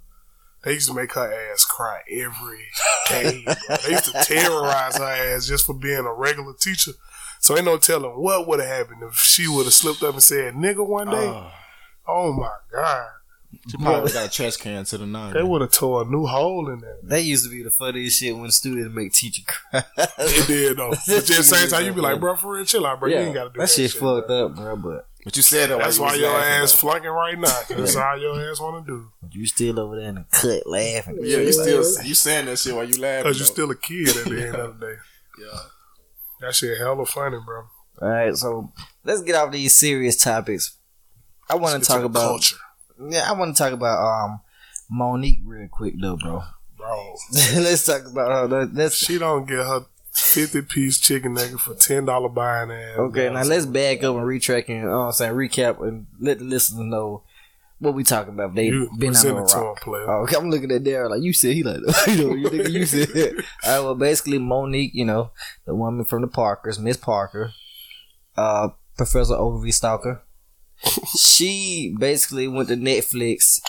[0.67, 2.65] They used to make her ass cry every
[3.09, 3.45] day.
[3.45, 3.77] bro.
[3.85, 6.91] They used to terrorize her ass just for being a regular teacher.
[7.39, 10.23] So ain't no telling what would have happened if she would have slipped up and
[10.23, 11.29] said "nigga" one day.
[11.29, 11.51] Uh,
[12.09, 13.07] oh my god,
[13.69, 15.35] she probably got a trash can to the nine.
[15.35, 16.99] they would have tore a new hole in there.
[17.05, 19.85] That used to be the funniest shit when students make teacher cry.
[20.19, 20.91] It did though.
[21.07, 23.09] But at the same time, you be like, bro, for real, chill out, bro.
[23.09, 24.47] You ain't got to do that, that shit shit, fucked bro.
[24.47, 24.75] up, bro.
[24.77, 25.79] But But you said that.
[25.81, 27.61] That's while why your laughing, ass flunking right now.
[27.69, 29.09] That's all your ass want to do.
[29.33, 31.19] you still over there in the cut laughing.
[31.21, 33.25] Yeah, you still you saying that shit while you laughing.
[33.25, 34.95] Because you're still a kid at the end of the day.
[35.39, 35.59] Yeah.
[36.43, 37.65] That shit hella funny, bro.
[38.01, 38.73] All right, so
[39.05, 40.79] let's get off these serious topics.
[41.51, 42.57] I want to talk about culture,
[43.11, 44.41] yeah, I want to talk about um
[44.89, 46.43] Monique real quick though, bro.
[46.77, 47.15] bro.
[47.57, 48.47] let's talk about her.
[48.61, 49.85] Let- Let's She don't get her
[50.17, 52.99] fifty piece chicken nugget for ten dollar buying ass.
[52.99, 53.29] okay.
[53.29, 57.23] Now let's back up and retrack and uh, saying recap and let the listeners know
[57.79, 58.55] what we talking about.
[58.55, 59.83] They You been on it rock.
[59.87, 61.53] Oh, okay, I'm looking at Darren like you said.
[61.53, 63.09] He like you know you think you said.
[63.65, 65.31] All right, well, basically Monique, you know,
[65.67, 67.53] the woman from the Parkers, Miss Parker,
[68.37, 70.23] uh, Professor Oglevee Stalker.
[71.19, 73.61] she basically went to Netflix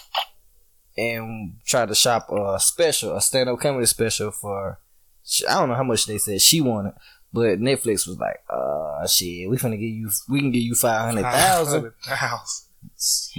[0.98, 4.80] and tried to shop a special, a stand up comedy special for.
[5.48, 6.94] I don't know how much they said she wanted,
[7.34, 11.02] but Netflix was like, "Uh, shit, we finna give you, we can give you five
[11.02, 11.92] hundred thousand.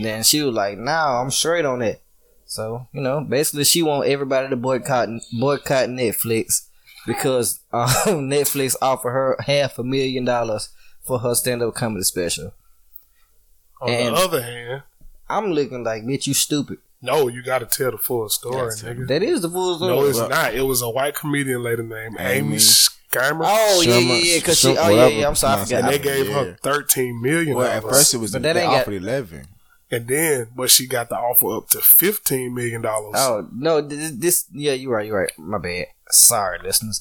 [0.02, 2.00] Then she was like, "Nah, I'm straight on that."
[2.44, 6.66] So you know, basically, she want everybody to boycott boycott Netflix
[7.06, 7.86] because um,
[8.28, 10.68] Netflix offered her half a million dollars
[11.04, 12.52] for her stand up comedy special.
[13.80, 14.82] On And- the other hand,
[15.28, 16.78] I'm looking like, bitch, you stupid.
[17.00, 19.06] No, you got to tell the full story, Gotta nigga.
[19.08, 19.94] That is the full story.
[19.94, 20.54] No, it's not.
[20.54, 22.56] It was a white comedian lady named Amy Amy.
[22.56, 23.42] Schumer.
[23.44, 24.40] Oh yeah, yeah, yeah.
[24.40, 25.28] Cause she, oh yeah, yeah.
[25.28, 25.84] I'm sorry, I forgot.
[25.84, 26.34] and they gave yeah.
[26.44, 27.56] her thirteen million.
[27.56, 29.46] Well, at first it was But they that ain't got- eleven.
[29.90, 33.14] and then but she got the offer up to fifteen million dollars.
[33.16, 35.32] Oh no, this, this yeah, you're right, you're right.
[35.38, 35.86] My bad.
[36.10, 37.00] Sorry, listeners.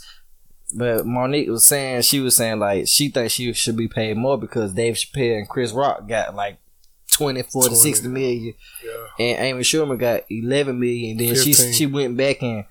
[0.75, 4.37] But Monique was saying she was saying like she thinks she should be paid more
[4.37, 6.57] because Dave Chappelle and Chris Rock got like
[7.17, 7.75] 20, 40, 20.
[7.81, 8.53] 60 million.
[8.85, 9.25] Yeah.
[9.25, 11.17] and Amy Schumer got eleven million.
[11.17, 11.73] Then she 15.
[11.73, 12.65] she went back and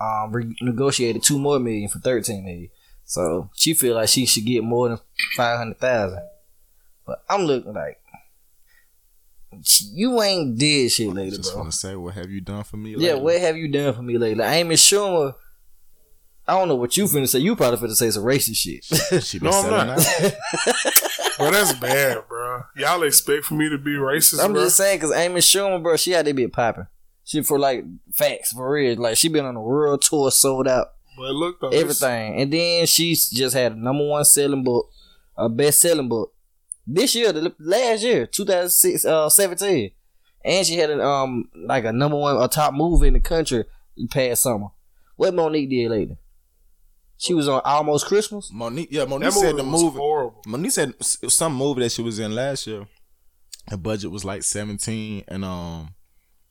[0.00, 2.68] um renegotiated two more million for thirteen million.
[3.04, 4.98] So she feel like she should get more than
[5.36, 6.20] five hundred thousand.
[7.06, 7.98] But I'm looking like
[9.94, 11.62] you ain't did shit I lately, just bro.
[11.62, 12.94] want to say, what have you done for me?
[12.98, 14.44] Yeah, what have you done for me lately?
[14.44, 15.34] Amy Schumer.
[16.48, 17.40] I don't know what you finna say.
[17.40, 19.22] You probably finna say some racist shit.
[19.22, 19.88] She No, I'm not.
[19.98, 19.98] out.
[21.38, 22.62] Bro, that's bad, bro.
[22.76, 24.64] Y'all expect for me to be racist, I'm bro?
[24.64, 26.86] just saying because Amy Schumer, bro, she had to be popping.
[27.22, 28.98] She for like facts for real.
[28.98, 30.88] Like she been on a world tour, sold out.
[31.16, 32.40] but look though, this- everything.
[32.40, 34.88] And then she's just had a number one selling book,
[35.36, 36.32] a best selling book
[36.86, 39.90] this year, the last year, 2006, uh, 17.
[40.44, 43.64] And she had an, um like a number one, a top movie in the country
[44.10, 44.68] past summer.
[45.16, 46.16] What Monique did lately?
[47.20, 48.48] She was on Almost Christmas.
[48.52, 49.98] Monique, yeah, Monique That movie said the movie.
[49.98, 50.42] horrible.
[50.46, 52.86] Monique said s- some movie that she was in last year.
[53.68, 55.90] The budget was like seventeen, and um,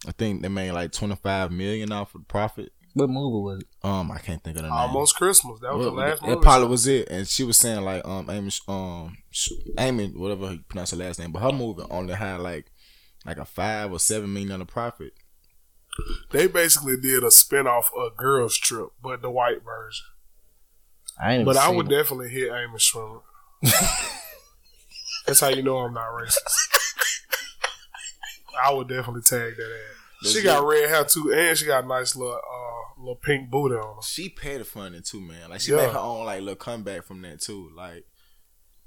[0.08, 2.72] I think they made like twenty five million off of the profit.
[2.94, 3.68] What movie was it?
[3.88, 4.78] Um, I can't think of the name.
[4.78, 5.60] Almost Christmas.
[5.62, 6.42] That was Well, the last that movie.
[6.42, 10.60] probably was it, and she was saying like um Amy um Sh- Amy whatever you
[10.68, 12.66] pronounce her last name, but her movie only had like
[13.26, 15.14] like a five or seven million dollar profit.
[16.32, 20.06] They basically did a spinoff of Girls Trip, but the white version.
[21.22, 21.46] I ain't.
[21.46, 21.96] But I would it.
[21.96, 23.22] definitely hit Amos Schumer.
[25.26, 26.38] That's how you know I'm not racist.
[28.64, 29.80] I would definitely tag that
[30.24, 30.32] ass.
[30.32, 33.76] She got red hair too, and she got a nice little uh little pink booty
[33.76, 34.02] on her.
[34.02, 35.50] She paid for it too, man.
[35.52, 35.78] Like she Yeah.
[35.78, 37.70] made her own like little comeback from that too.
[37.76, 38.06] Like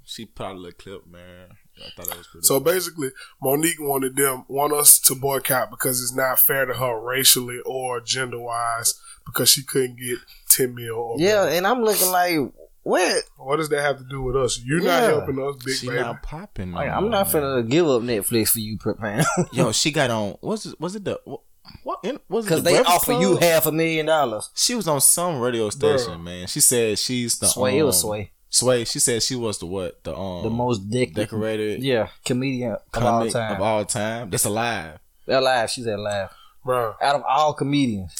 [0.03, 1.49] she put out a little clip, man.
[1.77, 2.45] I thought that was pretty.
[2.45, 3.09] So basically,
[3.41, 8.01] Monique wanted them want us to boycott because it's not fair to her racially or
[8.01, 10.17] gender wise because she couldn't get
[10.49, 10.95] ten mil.
[10.95, 11.47] Or Yeah, more.
[11.49, 12.37] and I'm looking like,
[12.83, 13.23] what?
[13.37, 14.59] what does that have to do with us?
[14.63, 15.99] You're not helping us, big she baby.
[16.01, 16.71] not popping.
[16.71, 17.43] Like, I'm not man.
[17.43, 19.23] finna give up Netflix for you, man.
[19.51, 20.37] Yo, she got on.
[20.41, 20.79] Was it?
[20.79, 21.41] Was it the what?
[21.83, 24.49] what in, was it Because the they Breakfast offer you half a million dollars.
[24.55, 26.23] She was on some radio station, Bruh.
[26.23, 26.47] man.
[26.47, 28.31] She said she's the Sway, it was um, Sway.
[28.53, 28.83] Sway.
[28.85, 30.03] She said she was the what?
[30.03, 33.55] The um The most dec- decorated yeah comedian of all time.
[33.55, 34.29] of all time.
[34.29, 34.99] That's alive.
[35.25, 35.69] They're live.
[35.71, 36.29] She's at live.
[36.63, 38.15] Bro, Out of all comedians.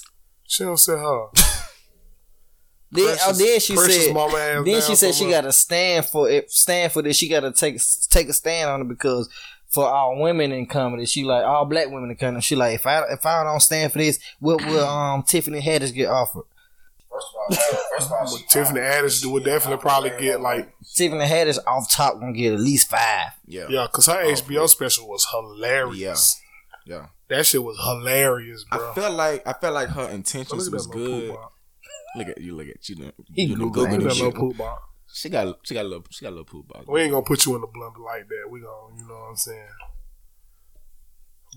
[0.47, 1.27] she don't say her.
[2.93, 4.65] Then, Precious- oh, then she said.
[4.65, 6.51] Then she said she got to stand for it.
[6.51, 7.15] Stand for this.
[7.15, 9.29] She got to take take a stand on it because
[9.69, 12.41] for all women in comedy, she like all black women in comedy.
[12.41, 15.93] She like if I if I don't stand for this, what will um Tiffany Haddish
[15.93, 16.43] get offered?
[18.49, 22.89] Tiffany Haddish would definitely probably get like Tiffany Haddish off top gonna get at least
[22.89, 23.31] five.
[23.45, 23.67] Yeah.
[23.69, 26.41] yeah, because her oh, HBO special was hilarious.
[26.85, 27.07] Yeah.
[27.29, 28.91] That shit was hilarious, bro.
[28.91, 31.35] I felt like I felt like her intentions was good.
[32.15, 32.55] Look at you.
[32.55, 32.95] Look at you.
[32.97, 33.75] know- He you know, Googling.
[33.75, 34.79] Look Googling that little poop ball.
[35.13, 36.83] She got she got a little she got a little poop ball.
[36.87, 38.49] We ain't gonna put you in the blender like that.
[38.49, 39.67] We gonna, you know what I'm saying?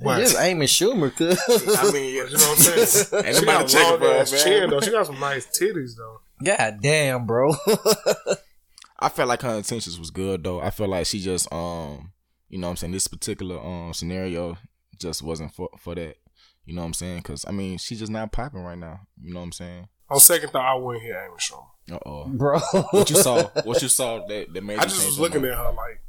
[0.03, 1.39] But, Just Amy Schumer, cause
[1.79, 3.25] I mean, you know what I'm saying?
[3.27, 4.43] Ain't she nobody got a long ass man.
[4.43, 4.81] chin though.
[4.81, 6.21] She got some nice titties though.
[6.43, 7.55] God damn, bro.
[8.99, 10.61] I felt like her intentions was good though.
[10.61, 12.13] I feel like she just um
[12.49, 14.57] you know what I'm saying this particular um scenario
[14.99, 16.17] just wasn't for for that.
[16.65, 17.23] You know what I'm saying?
[17.23, 19.01] Cuz I mean, she's just not popping right now.
[19.23, 19.89] You know what I'm saying?
[20.11, 21.67] On second thought, I wouldn't hit Amy Schumer.
[21.93, 22.25] Uh-oh.
[22.29, 22.59] bro.
[22.91, 23.43] What you saw?
[23.65, 25.53] What you saw that that made I you just was looking mind?
[25.53, 26.03] at her like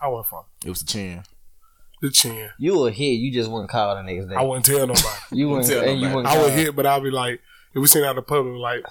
[0.00, 1.22] I wasn't fucking It was the chin.
[2.02, 2.50] The chin.
[2.58, 3.12] You a hit.
[3.20, 4.34] You just wouldn't call the next day.
[4.34, 5.06] I wouldn't tell nobody.
[5.32, 5.68] you wouldn't.
[5.68, 6.14] tell and you nobody.
[6.16, 7.40] wouldn't I would hit, but I'd be like,
[7.74, 8.84] if we seen out in the public, like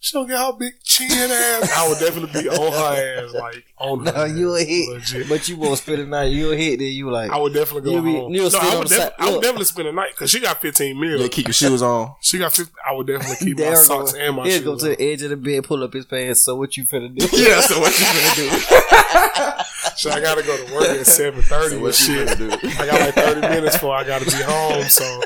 [0.00, 1.72] she don't get her big chin ass.
[1.76, 4.12] I would definitely be on her ass, like on her.
[4.16, 5.28] No, you a hit, legit.
[5.28, 6.26] but you won't spend the night.
[6.26, 7.32] You a hit, then you like.
[7.32, 8.32] I would definitely go You'll be- home.
[8.32, 10.30] you'll no, sit I would, the def- side- I would definitely spend the night because
[10.30, 11.20] she got 15 mil.
[11.20, 12.14] Yeah, keep your shoes on.
[12.22, 14.18] She got 50, I would definitely keep my socks go.
[14.20, 14.64] and my He'll shoes.
[14.64, 14.96] go to on.
[14.96, 16.40] the edge of the bed, pull up his pants.
[16.42, 17.26] So what you finna do?
[17.36, 19.62] Yeah, so what you gonna do?
[19.98, 22.38] So I gotta go to work at 7:30 and what you shit.
[22.38, 22.68] gonna do?
[22.68, 25.20] I got like 30 minutes before I gotta be home, so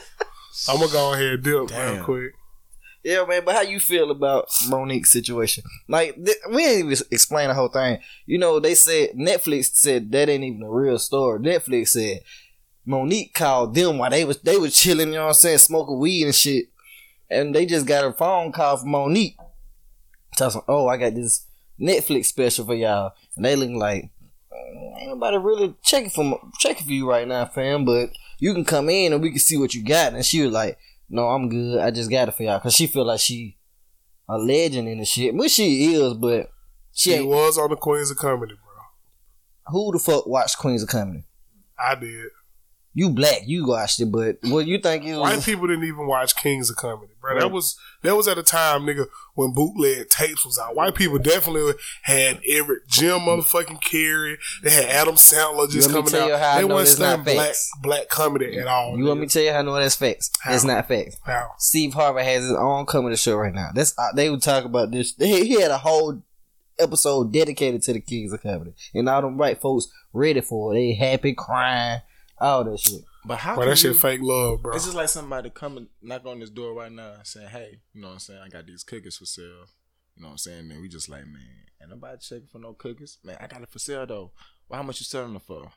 [0.67, 2.33] I'm gonna go ahead and dip real quick.
[3.05, 3.43] Yeah, man.
[3.45, 5.63] But how you feel about Monique's situation?
[5.89, 7.99] Like th- we didn't even explain the whole thing.
[8.25, 11.41] You know, they said Netflix said that ain't even a real story.
[11.41, 12.21] Netflix said
[12.87, 15.09] Monique called them while they was they was chilling.
[15.09, 16.67] You know what I'm saying, smoking weed and shit,
[17.29, 19.37] and they just got a phone call from Monique.
[20.35, 21.45] Tells them, "Oh, I got this
[21.79, 24.09] Netflix special for y'all," and they looking like.
[24.53, 27.85] "Mm, Ain't nobody really checking for checking for you right now, fam.
[27.85, 30.13] But you can come in and we can see what you got.
[30.15, 31.79] And she was like, "No, I'm good.
[31.81, 33.57] I just got it for y'all." Cause she feel like she
[34.29, 36.15] a legend in the shit, which she is.
[36.15, 36.51] But
[36.93, 39.73] she She was on the Queens of Comedy, bro.
[39.73, 41.25] Who the fuck watched Queens of Comedy?
[41.79, 42.29] I did.
[42.95, 45.45] You black, you watched it, but what you think it White was?
[45.47, 47.41] people didn't even watch Kings of Comedy, bro.
[47.41, 50.77] That was that was at a time, nigga, when bootleg tapes was out.
[50.77, 54.37] White people definitely had every Jim motherfucking Carrey.
[54.63, 56.41] They had Adam Sandler just You coming to tell you out.
[56.41, 58.99] how They that's studying black black comedy at all.
[58.99, 60.31] You want me to tell you how I know that's facts?
[60.43, 60.55] How?
[60.55, 61.17] It's not facts.
[61.25, 61.53] How?
[61.59, 63.71] Steve Harvey has his own comedy show right now.
[63.75, 65.15] That's uh, they would talk about this.
[65.19, 66.23] He, he had a whole
[66.79, 70.77] episode dedicated to the Kings of Comedy, and all them white folks ready for it.
[70.77, 72.01] They happy, crying,
[72.43, 73.03] all that shit.
[73.25, 73.55] But how?
[73.55, 74.75] Bro, can that shit you- fake love, bro.
[74.75, 78.01] It's just like somebody coming knock on this door right now and saying, "Hey, you
[78.03, 78.41] know what I'm saying?
[78.45, 79.67] I got these cookies for sale."
[80.17, 80.71] You know what I'm saying?
[80.71, 81.41] And we just like, man,
[81.81, 83.19] ain't nobody checking for no cookies.
[83.25, 84.33] Man, I got it for sale though.
[84.69, 85.71] Well, how much you selling it for?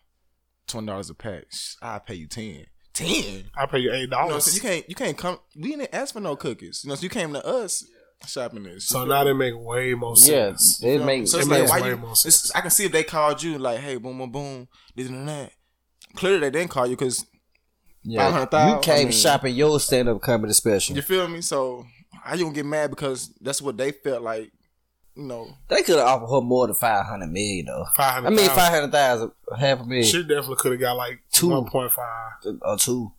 [0.67, 1.45] Twenty dollars a pack.
[1.81, 2.65] I'll pay you ten.
[2.93, 3.45] Ten.
[3.55, 4.55] I pay you eight You know what I'm dollars.
[4.55, 4.89] You can't.
[4.89, 5.39] You can't come.
[5.55, 6.81] We didn't ask for no cookies.
[6.83, 7.85] You know, so you came to us
[8.25, 8.87] shopping this.
[8.87, 10.81] so now they make way more Yeah, sense.
[10.83, 11.97] it makes So it it's it like, makes why way you?
[11.97, 12.45] more sense.
[12.45, 15.27] It's, I can see if they called you like, "Hey, boom, boom, boom, this and
[15.29, 15.51] that."
[16.15, 17.25] Clearly, they didn't call you because
[18.03, 18.39] yeah.
[18.41, 20.95] You came I mean- shopping your stand up comedy special.
[20.95, 21.41] you feel me.
[21.41, 21.85] So
[22.23, 24.51] how you gonna get mad because that's what they felt like?
[25.15, 27.85] You know, They could have offered her more than five hundred million though.
[27.95, 31.21] Five I mean, five hundred thousand, half a million, She definitely could have got like
[31.31, 31.49] Two.
[31.49, 32.31] one point five.
[32.61, 33.11] or two.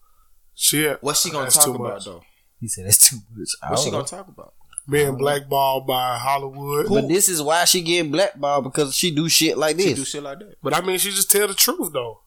[0.54, 1.02] Shit.
[1.02, 2.04] what's she gonna talk about much.
[2.04, 2.22] though?
[2.60, 3.48] He said that's too much.
[3.62, 4.54] I What's she don't gonna talk about?
[4.88, 6.86] Being blackballed by Hollywood.
[6.88, 9.98] But this is why she getting blackballed because she do shit like She this.
[9.98, 10.54] do shit like that.
[10.62, 12.20] But I mean, she just tell the truth though.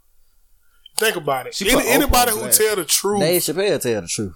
[1.00, 1.56] Think about it.
[1.56, 2.60] She Any, anybody who blast.
[2.60, 4.36] tell the truth, Dave Chappelle tell the truth.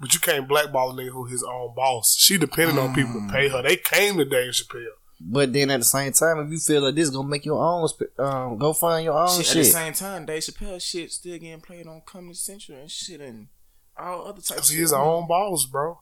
[0.00, 2.16] but you can't blackball a nigga who his own boss.
[2.18, 3.62] She depended on people to pay her.
[3.62, 4.84] They came to Dave Chappelle.
[5.18, 7.88] But then at the same time, if you feel like this gonna make your own,
[8.18, 9.56] um, go find your own Shit, shit.
[9.56, 13.22] At the same time, Dave Chappelle shit still getting played on Comedy Central and shit
[13.22, 13.48] and
[13.98, 14.60] all other types.
[14.60, 15.98] Cause of he his own boss, bro.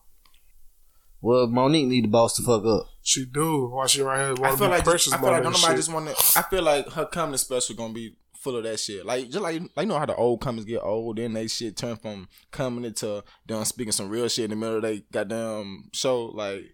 [1.21, 2.87] well, Monique need to boss the fuck up.
[3.01, 3.67] She do.
[3.69, 5.75] Why she right here I feel like just, I feel like nobody shit.
[5.77, 6.15] just want to.
[6.37, 9.03] I feel like her comedy special gonna be full of that shit.
[9.03, 11.75] Like just like like you know how the old comics get old, then they shit
[11.75, 15.89] turn from comedy to them speaking some real shit in the middle of they goddamn
[15.93, 16.25] show.
[16.27, 16.71] Like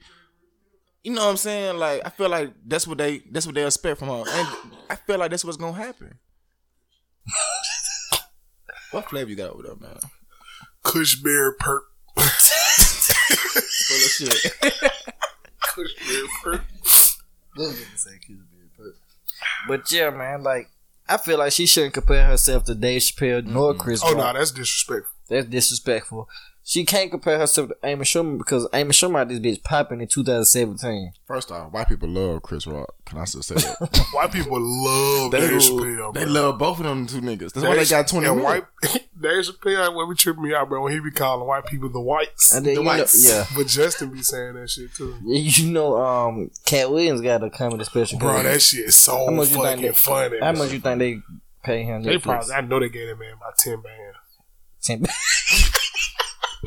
[1.02, 1.78] you know what I'm saying?
[1.78, 4.48] Like I feel like that's what they that's what they expect from her, and
[4.90, 6.20] I feel like that's what's gonna happen.
[8.92, 9.98] what flavor you got over there, man?
[10.84, 11.84] Cushberry perk.
[12.18, 14.54] Full of shit.
[15.62, 16.66] Cushberry perk.
[19.68, 20.70] But yeah, man, like
[21.12, 24.02] I feel like she shouldn't compare herself to Dave Chappelle nor Chris.
[24.04, 24.34] Oh Rock.
[24.34, 25.12] no, that's disrespectful.
[25.30, 26.30] That's disrespectful.
[26.72, 30.08] She can't compare herself to Amy Schumer because Amy Schumer had this bitch popping in
[30.08, 31.12] 2017.
[31.28, 32.96] First off, white people love Chris Rock.
[33.04, 34.06] Can I still say that?
[34.14, 36.14] White people love they, Dave love, Chappelle.
[36.14, 36.32] they bro.
[36.32, 37.52] love both of them two niggas.
[37.52, 38.62] That's why they got twenty and million.
[38.62, 38.64] white
[39.22, 39.94] Dave Chappelle.
[39.94, 40.82] What be tripping me out, bro?
[40.82, 42.54] When he be calling white people the whites.
[42.54, 43.28] And then The you know, whites.
[43.30, 45.18] yeah, But Justin be saying that shit too.
[45.26, 48.18] you know, um, Katt Williams got a comedy special.
[48.18, 48.44] Bro, coming.
[48.46, 50.40] that shit is so How much you think fucking they- funny.
[50.40, 51.18] How much you think they
[51.66, 52.04] pay him?
[52.04, 52.22] They Netflix?
[52.24, 54.18] probably, I know they gave that man about 10 bands.
[54.82, 55.06] Ten-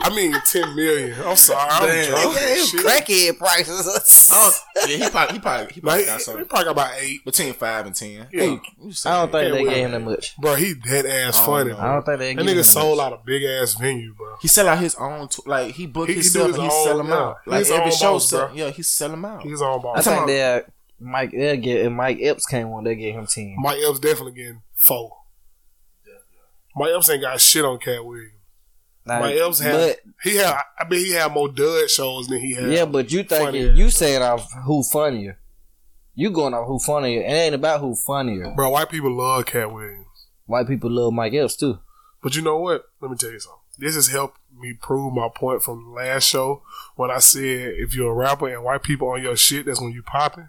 [0.02, 1.14] I mean, 10 million.
[1.24, 1.68] I'm sorry.
[1.70, 2.11] I'm Damn.
[2.11, 2.37] drunk.
[2.37, 4.30] Yeah, crackhead prices.
[4.33, 6.42] I don't, yeah, he probably he probably he probably Like, got something.
[6.44, 7.24] he probably got about eight.
[7.24, 8.11] between five and ten.
[8.33, 8.40] Yeah.
[8.40, 8.61] Hey,
[9.07, 10.37] I don't think they gave him that much.
[10.37, 11.70] Bro, he dead ass I funny.
[11.70, 11.78] know.
[11.78, 12.35] I don't think they.
[12.35, 12.57] That gave him much.
[12.57, 13.07] That nigga sold much.
[13.07, 14.35] out a big ass venue, bro.
[14.42, 15.28] he sell out his own.
[15.28, 17.14] T- like he book He- he himself his and he own- sell them yeah.
[17.14, 17.37] out.
[17.46, 18.57] Like His every show, boss, sell, bro.
[18.57, 19.42] yeah, he sell them out.
[19.42, 19.94] He's on I ball.
[19.94, 23.14] talking think about- that uh, Mike they'll get if Mike Epps came on, they gave
[23.14, 23.54] him ten.
[23.59, 25.18] Mike Epps definitely getting four.
[26.76, 28.33] Mike Epps ain't got shit on Katt Williams.
[29.07, 32.40] Now, Mike Epps had but he had I mean he had more dud shows than
[32.40, 32.71] he had.
[32.71, 35.38] yeah, but you thinking you saying off who funnier?
[36.14, 37.21] You going off who funnier?
[37.21, 38.53] It ain't about who funnier.
[38.55, 40.07] bro, white people love Katt Williams.
[40.47, 41.79] White people love Mike Epps too.
[42.23, 42.85] But you know what?
[43.01, 43.61] Let me tell you something.
[43.79, 46.62] This has helped me prove my point from last show
[46.97, 49.93] when I said if you're a rapper and white people on your shit, that's when
[49.93, 50.49] you popping.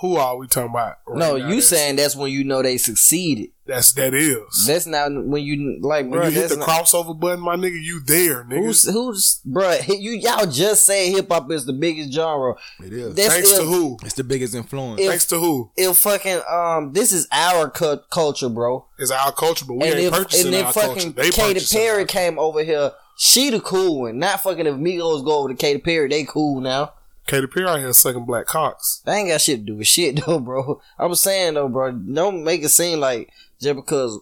[0.00, 0.96] Who are we talking about?
[1.06, 1.34] right no, now?
[1.36, 3.50] you That's- saying that's when you know they succeeded.
[3.66, 4.66] that's that is.
[4.66, 6.24] That's not when you like, when bro.
[6.26, 8.64] you hit the not- crossover button, my nigga, you there, nigga.
[8.64, 9.78] Who's who's bro?
[9.88, 12.54] You y'all just say hip hop is the biggest genre.
[12.84, 13.14] It is.
[13.14, 13.96] That's Thanks if, to who?
[14.02, 15.00] It's the biggest influence.
[15.00, 15.70] If- Thanks to who?
[15.76, 18.86] if fucking um, this is our cu- culture, bro.
[18.98, 20.94] It's our culture, but we and ain't if purchasing and our if culture.
[20.94, 24.18] fucking They Katy Perry came over here, she the cool one.
[24.18, 26.92] Not fucking if Migos go over to Katy Perry, they cool now.
[27.26, 29.02] Katy Perry out here sucking black cocks.
[29.04, 30.80] That ain't got shit to do with shit though, bro.
[30.98, 34.18] I'm saying though, bro, don't make it seem like just because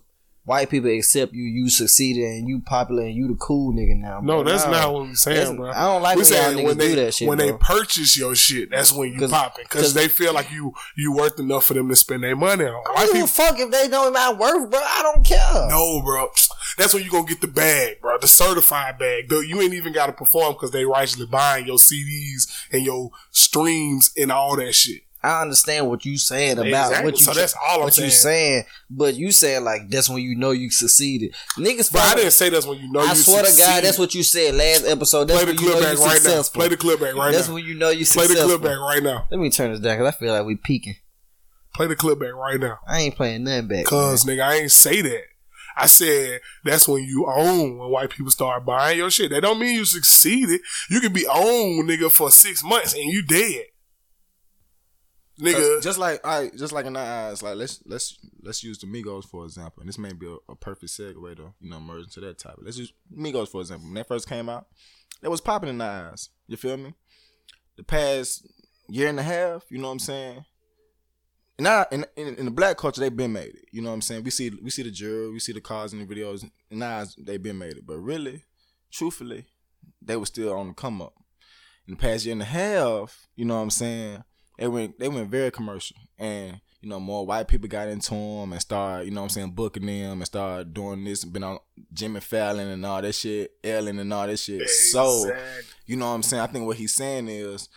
[0.46, 4.20] white people accept you, you succeeded and you popular and you the cool nigga now.
[4.20, 5.70] No, that's not what we're saying, bro.
[5.70, 7.46] I don't like we when saying when they do that shit, when bro.
[7.46, 11.12] they purchase your shit, that's when you popping 'cause- because they feel like you you
[11.12, 12.82] worth enough for them to spend their money on.
[12.96, 14.80] I don't give a people, fuck if they know my worth, bro.
[14.80, 15.66] I don't care.
[15.68, 16.28] no, bro.
[16.78, 18.18] That's when you gonna get the bag, bro.
[18.18, 19.28] The certified bag.
[19.28, 23.10] Though you ain't even got to perform because they rightfully buying your CDs and your
[23.30, 25.02] streams and all that shit.
[25.22, 27.04] I understand what you saying about Exactly.
[27.04, 28.10] what you So that's all I'm what you saying.
[28.10, 31.34] saying, but you saying like that's when you know you succeeded.
[31.56, 33.98] Niggas, But I didn't say that's when you know I you swear to God, that's
[33.98, 35.28] what you said last episode.
[35.28, 36.42] That's Play the when you clip know back right now.
[36.42, 37.38] Play the clip back right that's now.
[37.38, 39.26] That's when you know you Play the clip back right now.
[39.30, 40.96] Let me turn this down because I feel like we peaking.
[41.74, 42.80] Play the clip back right now.
[42.86, 43.86] I ain't playing nothing back.
[43.86, 45.22] Cause nigga, I ain't say that.
[45.76, 49.30] I said that's when you own when white people start buying your shit.
[49.30, 50.60] That don't mean you succeeded.
[50.90, 53.66] You can be owned, nigga, for six months and you dead.
[55.40, 58.86] Nigga, just like I just like in our eyes, like let's let's let's use the
[58.86, 62.04] Migos for example, and this may be a, a perfect segue to you know merge
[62.04, 62.60] into that topic.
[62.64, 63.86] Let's use Migos for example.
[63.86, 64.66] When that first came out,
[65.22, 66.28] that was popping in our eyes.
[66.46, 66.94] You feel me?
[67.76, 68.46] The past
[68.88, 70.44] year and a half, you know what I'm saying?
[71.58, 73.66] Now in, in in the black culture, they've been made it.
[73.70, 74.24] You know what I'm saying?
[74.24, 76.48] We see we see the jewelry, we see the cars in the videos.
[76.72, 77.86] Our eyes, they've been made it.
[77.86, 78.42] But really,
[78.90, 79.46] truthfully,
[80.02, 81.14] they were still on the come up.
[81.86, 84.24] In the past year and a half, you know what I'm saying?
[84.58, 88.52] They went they went very commercial, and you know more white people got into them
[88.52, 91.44] and started you know what I'm saying booking them and started doing this and been
[91.44, 91.58] on
[91.92, 94.68] Jimmy Fallon and all that shit, Ellen and all that shit.
[94.68, 95.30] So
[95.86, 96.42] you know what I'm saying?
[96.42, 97.68] I think what he's saying is,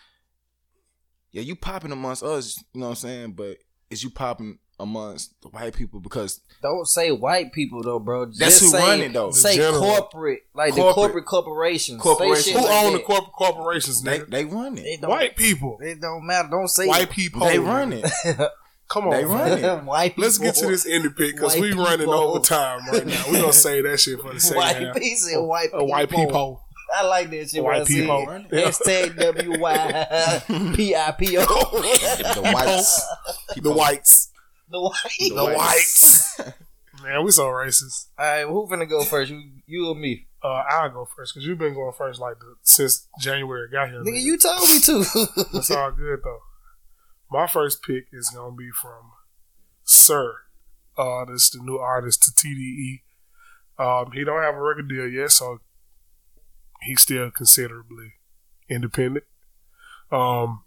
[1.32, 3.32] yeah, you popping amongst us, you know what I'm saying?
[3.34, 3.58] But
[3.90, 8.26] is you popping amongst the white people because Don't say white people though, bro.
[8.26, 9.32] That's Just who say, run it, though.
[9.32, 9.82] Say general.
[9.82, 10.96] corporate, like the Corporate.
[10.96, 12.02] corporate corporations.
[12.02, 12.56] Corporations.
[12.56, 14.30] who like own the corporate corporations, they nigga?
[14.30, 15.02] they run It it.
[15.02, 15.80] don't, White people.
[15.82, 16.50] It don't matter.
[16.52, 17.42] Don't say White people.
[17.48, 18.06] They run it.
[18.90, 19.12] Come on.
[19.12, 19.84] They run it.
[19.84, 20.24] white people.
[20.24, 22.14] Let's get to this indie pick because White we running people.
[22.14, 23.24] overtime right now.
[23.32, 24.96] We gonna say that shit for the second White half.
[24.96, 25.88] white people.
[25.88, 26.62] white people.
[26.96, 27.64] I like that shit.
[27.64, 28.30] White when I see people.
[28.30, 28.52] it.
[28.52, 31.44] Hashtag W Y P I P O.
[32.36, 33.06] The whites.
[33.62, 34.32] The whites.
[34.70, 34.94] The white.
[35.20, 36.42] The whites.
[37.04, 38.08] Man, we so racist.
[38.18, 39.32] All right, who finna go first?
[39.32, 40.28] You, you or me?
[40.44, 44.02] Uh, I'll go first because you've been going first like the, since January got here.
[44.02, 45.48] Nigga, you told me to.
[45.54, 46.40] That's all good though.
[47.30, 49.12] My first pick is gonna be from
[49.84, 50.34] SiR.
[50.98, 53.02] Uh, this is the new artist to TDE.
[53.80, 55.60] Um, he don't have a record deal yet, so
[56.82, 58.14] he's still considerably
[58.70, 59.26] independent.
[60.12, 60.64] Um,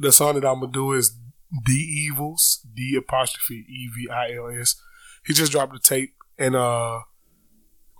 [0.00, 1.16] the song that I'm gonna do is
[1.64, 4.80] D'evils, D apostrophe E V I L S.
[5.24, 7.00] He just dropped a tape, and uh,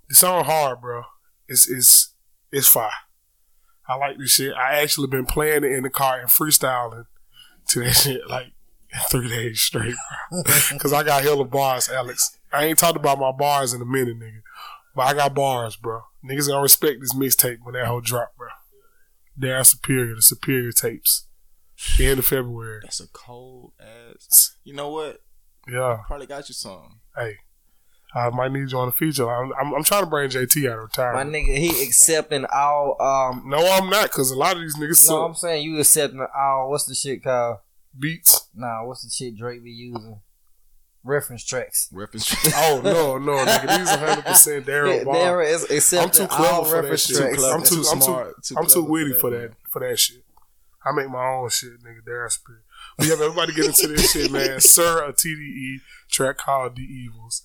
[0.08, 1.02] the song hard, bro.
[1.48, 2.14] It's it's
[2.50, 2.90] it's fire.
[3.88, 4.54] I like this shit.
[4.54, 7.04] I actually been playing it in the car and freestyling
[7.68, 8.52] to that shit like
[9.10, 9.94] three days straight.
[10.78, 12.38] Cause I got hella bars, Alex.
[12.52, 14.42] I ain't talked about my bars in a minute, nigga.
[14.94, 16.02] But I got bars, bro.
[16.24, 18.48] Niggas gonna respect this mixtape when that whole drop, bro.
[19.36, 21.26] They're superior, the superior tapes.
[21.98, 22.80] The end of February.
[22.82, 24.56] That's a cold ass.
[24.62, 25.22] You know what?
[25.68, 25.98] Yeah.
[26.06, 27.00] Probably got you some.
[27.16, 27.36] Hey.
[28.16, 29.28] I might need you on the feature.
[29.28, 31.32] I'm, I'm, I'm trying to bring JT out of retirement.
[31.32, 32.96] My nigga, he accepting all.
[33.02, 35.28] Um, No, I'm not, because a lot of these niggas no, suck.
[35.28, 36.70] I'm saying you accepting all.
[36.70, 37.58] What's the shit called?
[37.98, 38.48] beats.
[38.54, 40.20] Nah, what's the shit Drake be using?
[41.04, 41.88] Reference tracks.
[41.92, 42.34] Reference.
[42.56, 45.14] Oh no, no, nigga, these 100 percent Daryl Yeah, Bar.
[45.14, 47.16] there is I'm too clever for that reference shit.
[47.18, 47.42] tracks.
[47.44, 50.24] I'm too, Too I'm too, smart, too I'm too witty for that, for that shit.
[50.84, 52.00] I make my own shit, nigga.
[52.08, 52.62] Daryl Spirit.
[52.96, 54.60] But yeah, everybody get into this shit, man.
[54.60, 57.42] SiR, a TDE track called D'evils.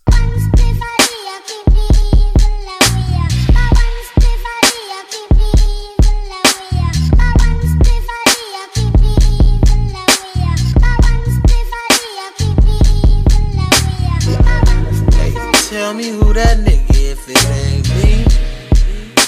[15.90, 18.22] Tell me who that nigga if it ain't me.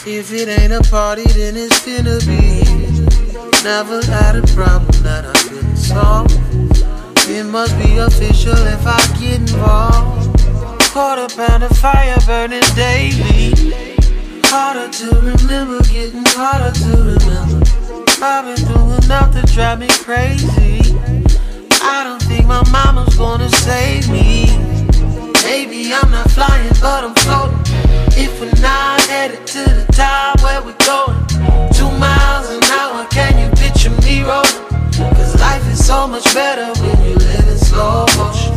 [0.05, 2.61] If it ain't a party, then it's gonna be.
[3.63, 6.29] Never had a problem that I couldn't solve.
[7.27, 10.39] It must be official if I get involved.
[10.93, 13.81] Quarter pound of fire burning daily.
[14.45, 17.65] Harder to remember, getting harder to remember.
[18.21, 20.93] I've been through enough to drive me crazy.
[21.81, 24.80] I don't think my mama's gonna save me.
[25.43, 27.59] Maybe I'm not flying, but I'm floating.
[28.13, 31.17] If we're not headed to the top, where we going?
[31.73, 34.71] Two miles an hour, can you picture me rolling?
[35.15, 38.50] Cause life is so much better when you live in slow motion.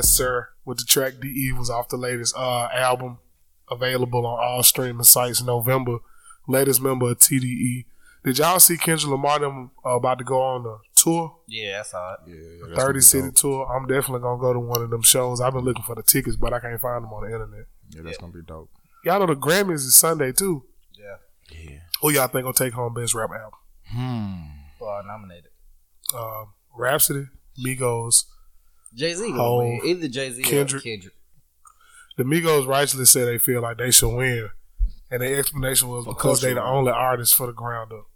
[0.00, 3.18] That was my boy SiR with the track DE was off the latest uh, album
[3.70, 5.98] available on all streaming sites in November.
[6.48, 7.84] Latest member of TDE.
[8.24, 11.36] Did y'all see Kendrick Lamar them uh, about to go on the tour?
[11.48, 12.20] Yeah, I saw it.
[12.26, 12.34] Yeah,
[12.68, 13.34] yeah, Thirty city dope.
[13.36, 13.72] tour.
[13.74, 15.40] I'm definitely gonna go to one of them shows.
[15.40, 17.66] I've been looking for the tickets, but I can't find them on the internet.
[17.90, 18.68] Yeah, that's gonna be dope.
[19.04, 20.64] Y'all know the Grammys is Sunday too.
[20.98, 21.16] Yeah.
[21.58, 21.78] Yeah.
[22.02, 23.58] Who y'all think gonna take home best rap album?
[23.86, 24.40] Hmm.
[24.80, 25.50] Well, nominated.
[26.14, 27.26] Um, Rapsody,
[27.64, 28.24] Migos.
[28.94, 29.80] Jay Z Hov, gonna win.
[29.84, 30.82] Either Jay Z or Kendrick.
[30.84, 31.14] Kendrick.
[32.16, 34.50] The Migos rightfully said they feel like they should win,
[35.10, 38.06] and the explanation was For because they the only artists for the ground up.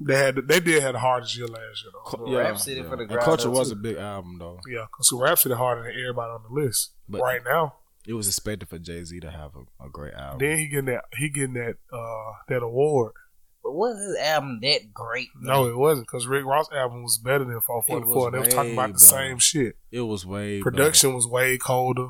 [0.00, 2.00] They had they did have the hardest year last year though.
[2.10, 2.82] Co- Well, yeah, Rapsody yeah.
[2.82, 3.74] for the ground And ground Culture up, was too.
[3.78, 7.40] a big album though, Yeah, because Rapsody harder than everybody on the list But- right
[7.44, 7.76] now.
[8.06, 10.38] it was expected for Jay Z to have a, a great album.
[10.46, 13.12] Then he getting that he getting that uh that award.
[13.64, 15.28] But was his album that great?
[15.40, 18.26] No, it wasn't because Rick Ross album was better than 444.
[18.28, 19.76] and they was talking way about the same shit.
[19.90, 22.08] it was way Production was way colder.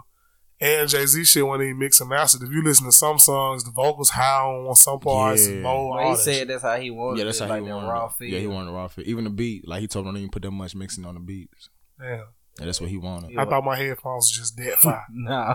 [0.61, 2.43] And Jay Z shit wasn't even mixed and mastered.
[2.43, 5.63] If you listen to some songs, the vocals high on some parts, Yeah.
[5.63, 5.89] low.
[5.91, 6.49] Well, he said shit.
[6.49, 6.95] that's how he better.
[6.99, 7.89] wanted Yeah, that's it, how like he that wanted.
[7.89, 8.29] raw feel.
[8.29, 9.05] Yeah, he wanted raw feel.
[9.07, 11.21] Even the beat, like he told him, don't even put that much mixing on the
[11.21, 11.71] beats.
[12.01, 12.25] Damn.
[12.59, 13.37] And that's what he wanted.
[13.37, 15.05] I thought my headphones was just dead fire.
[15.13, 15.55] Nah.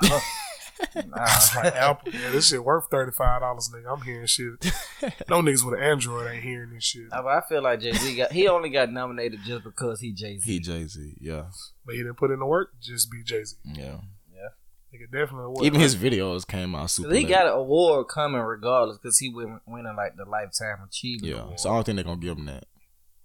[0.96, 1.26] Nah.
[1.56, 3.94] like Apple, yeah, this shit worth thirty five dollars, nigga.
[3.94, 4.54] I'm hearing shit.
[5.30, 7.10] No niggas with an Android ain't hearing this shit.
[7.10, 10.40] But I feel like Jay Z got he only got nominated just because he Jay
[10.40, 10.52] Z.
[10.52, 11.46] He Jay Z, yeah,
[11.86, 12.72] But he didn't put in the work.
[12.82, 13.56] Just be Jay Z.
[13.66, 14.00] yeah.
[14.34, 14.50] Yeah.
[14.94, 15.64] Nigga definitely was.
[15.64, 17.10] Even his videos came out super.
[17.10, 17.30] He late.
[17.30, 21.34] got an award coming regardless because he win, winning like the lifetime achievement.
[21.34, 21.60] Yeah, award.
[21.60, 22.66] so I don't think they're gonna give him that.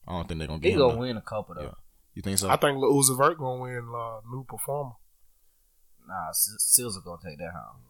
[0.07, 0.79] I don't think they're gonna he give him.
[0.79, 1.01] He gonna that.
[1.01, 1.63] win a couple though.
[1.63, 1.71] Yeah.
[2.15, 2.49] You think so?
[2.49, 4.93] I think Lil Uzi Vert gonna win uh, new performer.
[6.07, 7.81] Nah, S- Sills gonna take that home.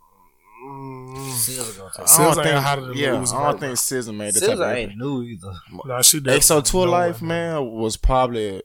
[1.17, 1.31] Mm.
[1.33, 2.01] Sills gonna take.
[2.01, 2.17] I that.
[2.19, 4.59] don't I think think, hotter than yeah, Lil I don't think SZA made the Sills
[4.59, 5.53] type of ain't new either.
[5.85, 8.63] Nah, she definitely EXO Tour know Life, man, was probably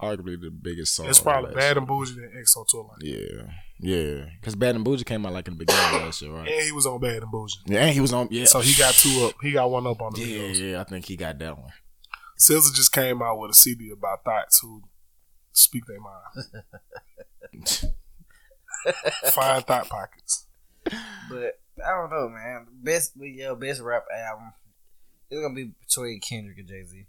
[0.00, 1.06] arguably the biggest song.
[1.08, 1.78] It's probably bad year.
[1.78, 3.02] and bougie than XO Tour Llif3.
[3.02, 6.32] Yeah, yeah, because Bad and Boujee came out like in the beginning of last year,
[6.32, 6.48] right?
[6.48, 7.56] And he was on bad and boujee.
[7.66, 8.28] Yeah, and he was on.
[8.30, 9.34] Yeah, So he got two up.
[9.42, 10.72] He got one up on the Yeah, videos.
[10.72, 11.70] yeah, I think he got that one.
[12.38, 14.82] SZA just came out with a CD about thoughts who
[15.52, 16.64] speak their mind.
[19.32, 20.46] Fine thought pockets.
[20.84, 22.66] But I don't know, man.
[22.82, 24.52] Best, but yeah, best rap album.
[25.30, 27.06] It's gonna be between Kendrick and Jay Z.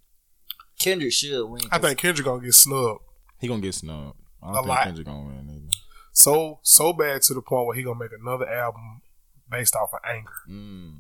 [0.79, 1.61] Kendrick should win.
[1.71, 3.01] I think Kendrick gonna get snubbed.
[3.39, 4.17] He gonna get snubbed.
[4.41, 4.83] I don't A think lot.
[4.83, 5.77] Kendrick gonna win either.
[6.13, 9.01] So so bad to the point where he gonna make another album
[9.49, 10.31] based off of anger.
[10.49, 10.97] Mm.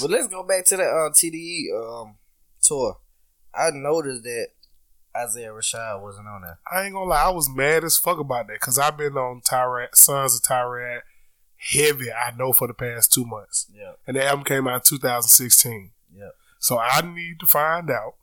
[0.00, 2.16] But let's go back to the uh, TDE um,
[2.62, 2.98] tour.
[3.54, 4.48] I noticed that
[5.16, 6.58] Isaiah Rashad wasn't on there.
[6.70, 9.40] I ain't gonna lie, I was mad as fuck about that because I've been on
[9.40, 11.02] Tyrant, Sons of Tyrant
[11.56, 12.12] heavy.
[12.12, 15.90] I know for the past two months, Yeah, and the album came out in 2016.
[16.14, 16.28] yeah.
[16.60, 18.14] So I need to find out.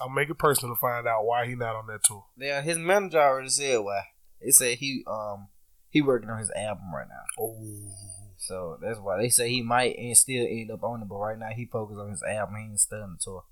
[0.00, 2.24] I'll make it personal to find out why he not on that tour.
[2.36, 4.02] Yeah, his manager already said why.
[4.40, 5.48] He said he um
[5.88, 7.42] he working on his album right now.
[7.44, 7.56] Oh,
[8.36, 11.38] So that's why they say he might and still end up on it, but right
[11.38, 12.56] now he focused on his album.
[12.56, 13.44] He ain't studying the tour.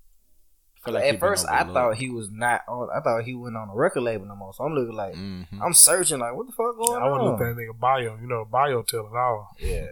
[0.83, 2.89] I feel like he At first, I thought he was not on.
[2.95, 4.53] I thought he went on a record label no more.
[4.53, 5.61] So I'm looking like Mhm.
[5.61, 7.01] I'm searching like what the fuck going on?
[7.01, 8.17] I want to look at that nigga bio.
[8.19, 9.49] You know, bio tell it all.
[9.59, 9.85] Yeah,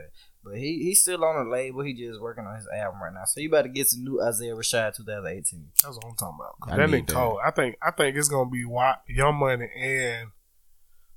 [0.43, 1.81] but he he's still on a label.
[1.83, 3.23] He just working on his album right now.
[3.25, 5.71] So you better get some new Isaiah Rashad 2018.
[5.81, 6.55] That's what I'm talking about.
[6.73, 7.39] I that nigga cold.
[7.43, 10.29] I think I think it's gonna be Wa- Young Money and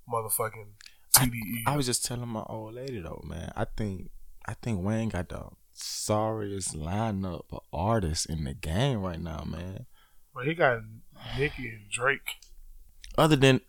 [0.09, 1.27] motherfucking E.
[1.31, 1.63] TDE.
[1.67, 3.53] I was just telling my old lady though, man.
[3.57, 4.11] I think
[4.47, 5.43] I think Wayne got the
[5.75, 9.87] sorriest lineup of artists in the game right now, man.
[10.35, 10.81] but he got
[11.39, 12.27] Nicki and Drake.
[13.19, 13.61] Other than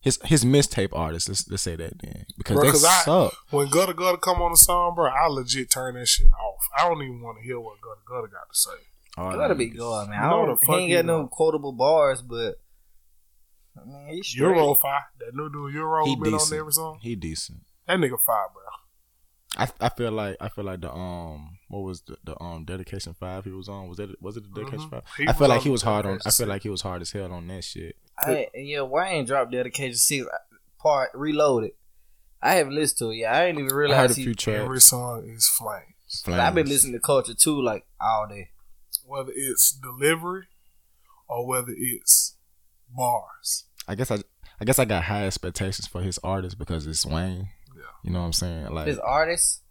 [0.00, 1.28] his his mistape artists.
[1.28, 3.34] Let's, let's say that then because Bro, they 'cause I- suck.
[3.50, 6.60] When Gudda Gudda come on the song, bro, I legit turn that shit off.
[6.78, 8.70] I don't even want to hear what Gudda Gudda got to say.
[9.16, 9.78] All It gotta be niggas.
[9.78, 10.18] God, man.
[10.20, 12.56] You I don't, he ain't got you no quotable bars, but
[13.80, 14.56] I mean, he's straight.
[14.56, 16.98] Euro Fi, that new dude Euro He who been on every song.
[17.00, 17.60] He decent.
[17.86, 18.62] That nigga fire, bro.
[19.56, 23.14] I I feel like I feel like the um what was the, the um dedication
[23.14, 24.90] five he was on was that was it the dedication Mhm.
[24.90, 27.02] five He I feel like he was hard on I feel like he was hard
[27.02, 30.26] as hell on that shit I, yeah, Wayne dropped dedication six
[30.78, 31.72] part reloaded.
[32.42, 33.16] I haven't listened to it.
[33.16, 33.34] yet.
[33.34, 35.94] I ain't even I realize heard a he- tracks Every song is flame.
[36.26, 38.50] But I've been listening to culture too, like all day.
[39.06, 40.44] Whether it's delivery
[41.28, 42.36] or whether it's
[42.94, 43.64] bars.
[43.88, 44.18] I guess I
[44.60, 47.44] I guess I got high expectations for his artist because it's Wayne Yeah.
[48.04, 49.62] You know what I'm saying like His artist,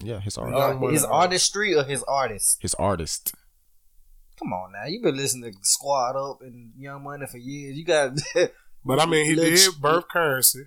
[0.00, 1.12] yeah his artist or Money his artist.
[1.12, 2.58] artistry, or his artist.
[2.62, 3.34] his artist
[4.38, 7.76] Come on now, you've been listening to Squad Up and Young Money for years.
[7.76, 8.12] You got
[8.84, 10.64] But I mean, he Lil did birth currency.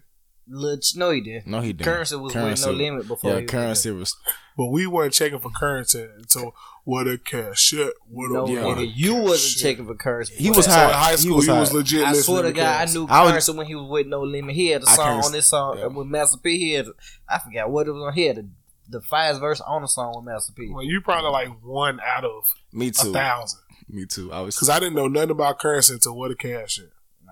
[0.48, 1.48] Lil no, he did.
[1.48, 3.32] no he didn't Currency was Currency- with no limit before.
[3.40, 4.16] yeah currency was
[4.56, 6.54] But we weren't checking for currency until
[6.86, 7.94] what a cash shit.
[8.08, 8.62] What a No, Yeah.
[8.62, 10.36] nigga, you wasn't checking for currency.
[10.36, 10.72] He was that.
[10.72, 10.86] So high.
[10.88, 12.04] in high He school, was he was, legit.
[12.06, 14.22] I listening swear to to God, I knew I was- when he was with No
[14.22, 14.56] Limit.
[14.56, 15.88] He had a I song on this song yeah.
[15.88, 16.58] with Master P.
[16.58, 16.86] He had,
[17.28, 18.14] I forgot what it was on.
[18.14, 18.50] He had the,
[18.88, 20.70] the fast verse on the song with Master P.
[20.72, 23.60] Well, you probably like one out of me a too thousand.
[23.90, 26.74] me too I was Because I didn't know nothing about currency until what a cash
[26.74, 26.92] shit.
[27.26, 27.32] Nah,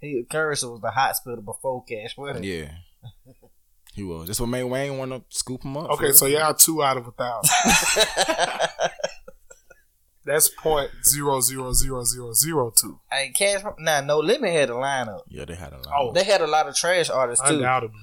[0.00, 2.16] he Currency was the hot spitter before Cash.
[2.16, 2.42] What?
[2.42, 2.70] yeah
[3.94, 6.82] he was that's what made Wayne want to scoop him up Okay, so y'all two
[6.82, 7.50] out of a thousand.
[10.26, 13.00] That's point zero zero zero zero zero two.
[13.12, 13.62] Hey, Cash.
[13.78, 15.20] Nah, No Limit had a lineup.
[15.28, 16.12] yeah they had a lot Oh.
[16.12, 17.96] They had a lot of trash artists too, Undoubtedly.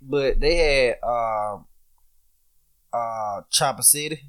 [0.00, 1.66] but they had um,
[2.92, 4.22] uh, Chopper City,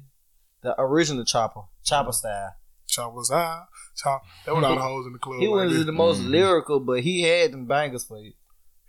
[0.62, 2.54] the original Chopper, Chopper style.
[2.88, 3.62] Chop was high.
[3.96, 4.22] Chop.
[4.44, 5.38] That was all the hoes in the club.
[5.40, 5.86] He like wasn't this.
[5.86, 6.30] the most Mhm.
[6.30, 8.32] lyrical, but he had them bangers for you.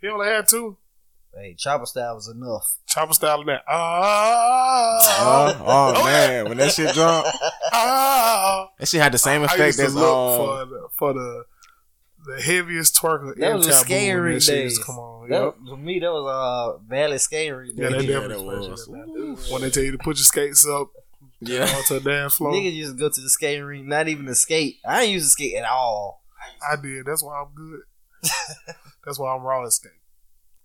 [0.00, 0.76] He only had two.
[1.34, 2.78] Hey, Chopper style was enough.
[2.86, 3.62] Chopper style and that.
[3.68, 7.26] Ah, oh, oh man when that shit drunk
[7.72, 8.70] ah.
[8.78, 11.12] that shit had the same I effect used to as look um, for the for
[11.12, 11.44] the
[12.26, 14.78] the heaviest twerker That was a scary when that shit used days.
[14.78, 15.54] to Come on, That, yep.
[15.68, 17.72] For me, that was uh, Valley Scary.
[17.74, 18.08] Yeah, that days.
[18.08, 18.88] Yeah, definitely was.
[18.88, 19.50] was.
[19.50, 20.90] When they tell you to put your skates up
[21.40, 24.26] yeah onto the dance floor, Niggas used to go to the skating rink, not even
[24.26, 24.78] to skate.
[24.84, 26.22] I ain't used to skate at all.
[26.70, 27.06] I did.
[27.06, 27.80] That's why I'm good.
[29.04, 29.92] That's why I'm raw at skate.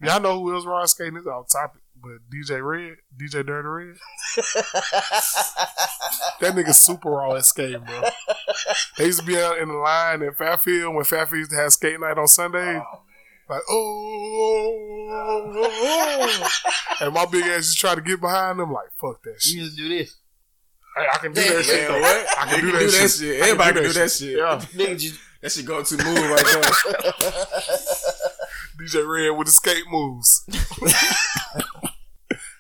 [0.03, 1.15] Y'all know who else raw at skating?
[1.17, 3.95] It's off topic, but DJ Red, DJ Dirty Red,
[6.41, 8.01] that nigga super raw at skating, bro.
[8.97, 11.71] They used to be out in the line at Fairfield when Fairfield used to have
[11.73, 12.81] skate night on Sundays.
[12.81, 13.01] Oh,
[13.49, 18.71] like, oh, oh, oh, and my big ass just try to get behind them.
[18.71, 19.53] Like, fuck that You shit.
[19.61, 20.15] used to do this.
[20.95, 21.87] Hey, I can do Man, that shit.
[21.87, 21.99] though.
[22.01, 22.27] what?
[22.37, 23.41] I can You do that shit.
[23.41, 24.37] Everybody do can do that that shit.
[24.37, 27.13] Yeah, Niggas just That shit go to move right there.
[28.79, 30.45] DJ Red with the skate moves.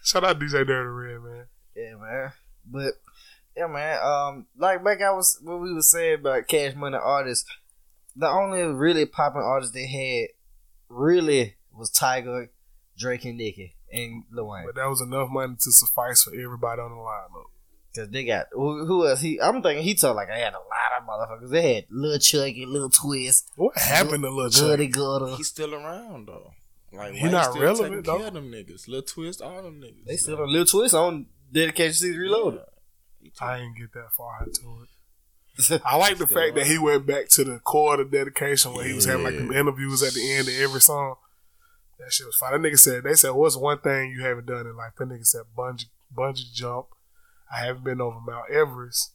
[0.03, 1.45] Shout out DJ Dirty Red, man.
[1.75, 2.33] Yeah, man.
[2.65, 2.93] But
[3.55, 3.99] yeah, man.
[4.03, 7.49] Um, like back I was what we was saying about Cash Money artists.
[8.15, 10.27] The only really popping artists they had
[10.89, 12.49] really was Tyga,
[12.97, 14.65] Drake, and Nicki, and Lil Wayne.
[14.65, 17.45] But that was enough money to suffice for everybody on the lineup.
[17.95, 19.21] Cause they got who, who else?
[19.21, 21.51] He I'm thinking he told like I had a lot of motherfuckers.
[21.51, 24.95] They had Lil Chuckee, Lil Twist, What happened to Lil Gutty Chuck?
[24.95, 25.35] Gutter.
[25.35, 26.51] He's still around though.
[26.91, 28.17] Like He Wayne not still relevant, taking though?
[28.17, 30.05] Care of them niggas, little twist, all them niggas.
[30.07, 32.61] They still on Lil Twist on Dedication Six Reloaded.
[33.39, 35.81] I ain't get that far into it.
[35.85, 38.85] I like the fact that he went back to the core of the dedication where
[38.85, 39.59] he was having like them Yeah.
[39.59, 41.15] interviews at the end of every song.
[41.99, 42.59] That shit was fine.
[42.59, 44.93] That nigga said, they said, what's one thing you haven't done in life?
[44.97, 46.87] That nigga said, bungee, bungee jump.
[47.53, 49.13] I haven't been over Mount Everest.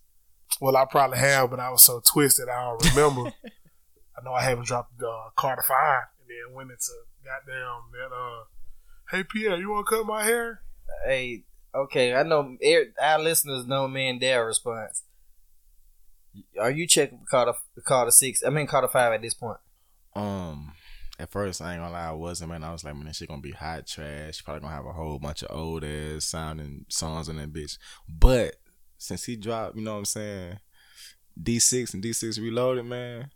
[0.60, 3.32] Well, I probably have, but I was so twisted I don't remember.
[3.44, 6.92] I know I haven't dropped the uh, Carter 5 and then went into
[7.24, 8.44] goddamn that, uh,
[9.10, 10.62] hey, Pi'erre, you want to cut my hair?
[11.04, 15.02] Hey, okay, I know er- our listeners know me and their response.
[16.60, 18.42] Are you checking for Carter Carter Six?
[18.44, 19.58] I mean Carter Five at this point.
[20.14, 20.72] Um,
[21.18, 22.62] at first I ain't gonna lie, I wasn't man.
[22.64, 24.36] I was like, man, this shit gonna be hot trash.
[24.36, 27.78] She Probably gonna have a whole bunch of old ass sounding songs on that bitch.
[28.08, 28.56] But
[28.98, 30.58] since he dropped, you know what I'm saying,
[31.40, 33.30] D six and D six Reloaded, man.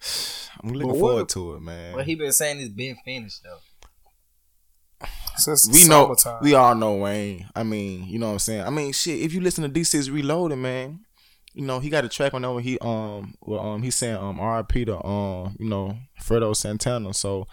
[0.62, 1.94] I'm looking what- forward to it, man.
[1.94, 3.58] But he been saying it's been finished though.
[5.38, 7.46] Since we know we all know Wayne.
[7.54, 8.62] I mean, you know what I'm saying.
[8.62, 9.20] I mean, shit.
[9.20, 11.00] If you listen to D6 Reloaded, man,
[11.56, 14.16] you know he got a track on there where he um well um he's saying
[14.16, 14.84] um R.I.P.
[14.84, 17.12] to um you know Fredo Santana.
[17.14, 17.48] So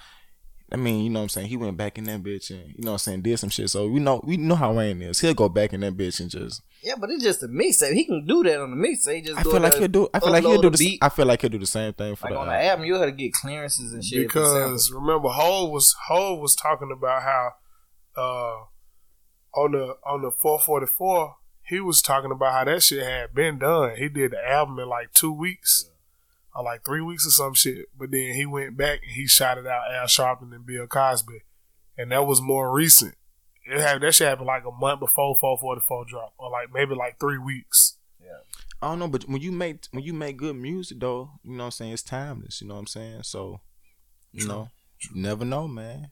[0.72, 1.48] I mean, you know what I'm saying?
[1.50, 3.70] He went back in that bitch and you know what I'm saying, did some shit.
[3.70, 5.20] So we know we know how Wayne is.
[5.20, 7.94] He'll go back in that bitch and just Yeah, but it's just a mixtape.
[7.94, 9.26] He can do that on the mixtape.
[9.26, 11.00] Just I feel like he'll do I feel like he'll do a the beat.
[11.02, 12.70] I feel like he'll do the same thing for Like the on the album.
[12.70, 14.28] album, you had to get clearances and shit.
[14.28, 17.52] because remember Hove was Hove was talking about how
[18.18, 18.66] uh
[19.56, 21.36] on the on the 444
[21.66, 23.96] he was talking about how that shit had been done.
[23.98, 25.90] He did the album in like two weeks.
[26.56, 27.88] Or like three weeks or some shit.
[27.98, 31.42] But then he went back and he shot it out Al Sharpton and Bill Cosby.
[31.98, 33.16] And that was more recent.
[33.66, 36.34] It had that shit happened like a month before 444 drop.
[36.38, 37.98] Or like maybe like three weeks.
[38.22, 38.38] Yeah.
[38.84, 41.64] I don't know, but when you make when you make good music though, you know
[41.64, 43.24] what I'm saying, it's timeless, you know what I'm saying?
[43.24, 43.62] So
[44.34, 46.12] you know, you never know, man.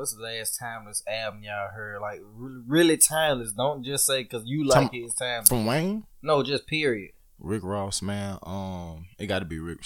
[0.00, 2.00] What's the last timeless album y'all heard?
[2.00, 3.52] Like really, really timeless.
[3.52, 5.48] Don't just say because you like Some- it, it's timeless.
[5.50, 6.04] From Wayne?
[6.22, 7.10] No, just period.
[7.38, 8.38] Rick Ross, man.
[8.42, 9.80] Um, it got to be Rick.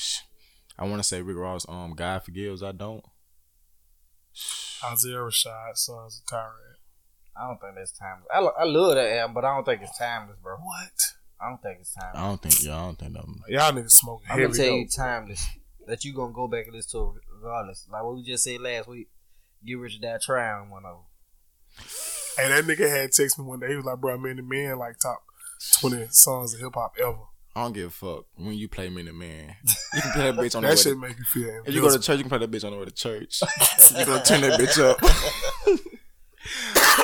[0.79, 1.67] I want to say Rick Ross.
[1.69, 2.62] Um, God forgives.
[2.62, 3.05] I don't.
[4.85, 6.79] Isaiah Rashad, Sons of Tyrant.
[7.37, 8.29] I don't think that's timeless.
[8.33, 10.59] I, lo- I love that album, but I don't think it's timeless, bro.
[10.59, 10.93] What?
[11.41, 12.23] I don't think it's timeless.
[12.23, 12.62] I don't think.
[12.62, 13.25] Yeah, I don't think that.
[13.49, 14.95] Y'all niggas smoking I'm gonna tell you dope.
[14.97, 15.45] timeless
[15.89, 17.89] that you gonna go back and listen to regardless.
[17.91, 19.09] Like what we just said last week.
[19.67, 21.87] Get rich or die trying one of them.
[22.37, 23.69] Hey, that nigga had text me one day.
[23.69, 25.23] He was like, "Bro, man, the man like top
[25.81, 27.17] twenty songs of hip hop ever."
[27.57, 29.55] I don't give a fuck when you play Minute Man.
[29.95, 30.75] You can play that bitch on the way.
[30.75, 31.62] That shit To, make you feel.
[31.65, 33.43] if you go to church, you can play that bitch on the way to church.
[33.97, 34.99] you gonna turn that bitch up.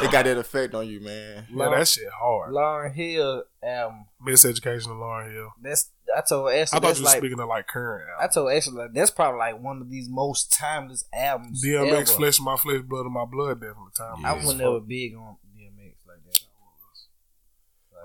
[0.03, 1.47] it got that effect on you, man.
[1.53, 2.53] yeah, that shit hard.
[2.53, 4.05] Lauryn Hill album.
[4.27, 5.53] Miseducation of Lauryn Hill.
[5.63, 6.59] That's I told Ashley.
[6.59, 8.09] I Ashley thought that's you were like speaking of like current.
[8.21, 11.65] I told Ashley like, that's probably like one of these most timeless albums.
[11.65, 12.05] DMX, ever.
[12.07, 14.17] flesh my flesh, blood of my blood, definitely time.
[14.23, 14.33] Yeah.
[14.33, 16.41] I was never big on DMX like that.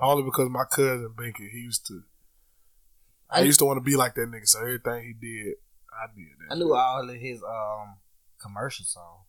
[0.01, 2.03] Only because my cousin Binky, he used to.
[3.29, 5.55] I, I- used to want to be like that nigga, so everything he did,
[5.91, 6.27] I did.
[6.49, 7.95] That I knew all of his um
[8.39, 9.25] commercial songs.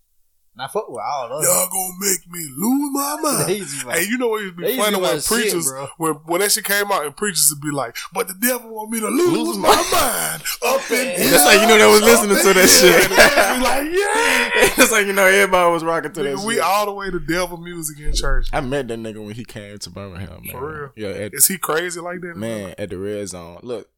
[0.56, 1.50] And I fuck with all of them.
[1.52, 3.46] Y'all gonna make me lose my mind.
[3.46, 4.92] They used to be like- Hey, you know what used to They be used to
[4.92, 7.70] funny when like shit, preachers, when when that shit came out, and preachers would be
[7.76, 11.60] like, "But the devil want me to lose, my mind up in here." That's like
[11.60, 13.08] you know they was listening to that shit.
[13.10, 14.82] be like, yeah.
[14.82, 16.62] it's like you know everybody was rocking to that we shit.
[16.62, 18.48] all the way to devil music in church.
[18.52, 20.50] I met that nigga when he came to Birmingham, man.
[20.52, 20.92] For real?
[20.96, 22.34] Yeah, at, Is he crazy like that?
[22.36, 23.60] man, at the red zone.
[23.62, 23.88] Look,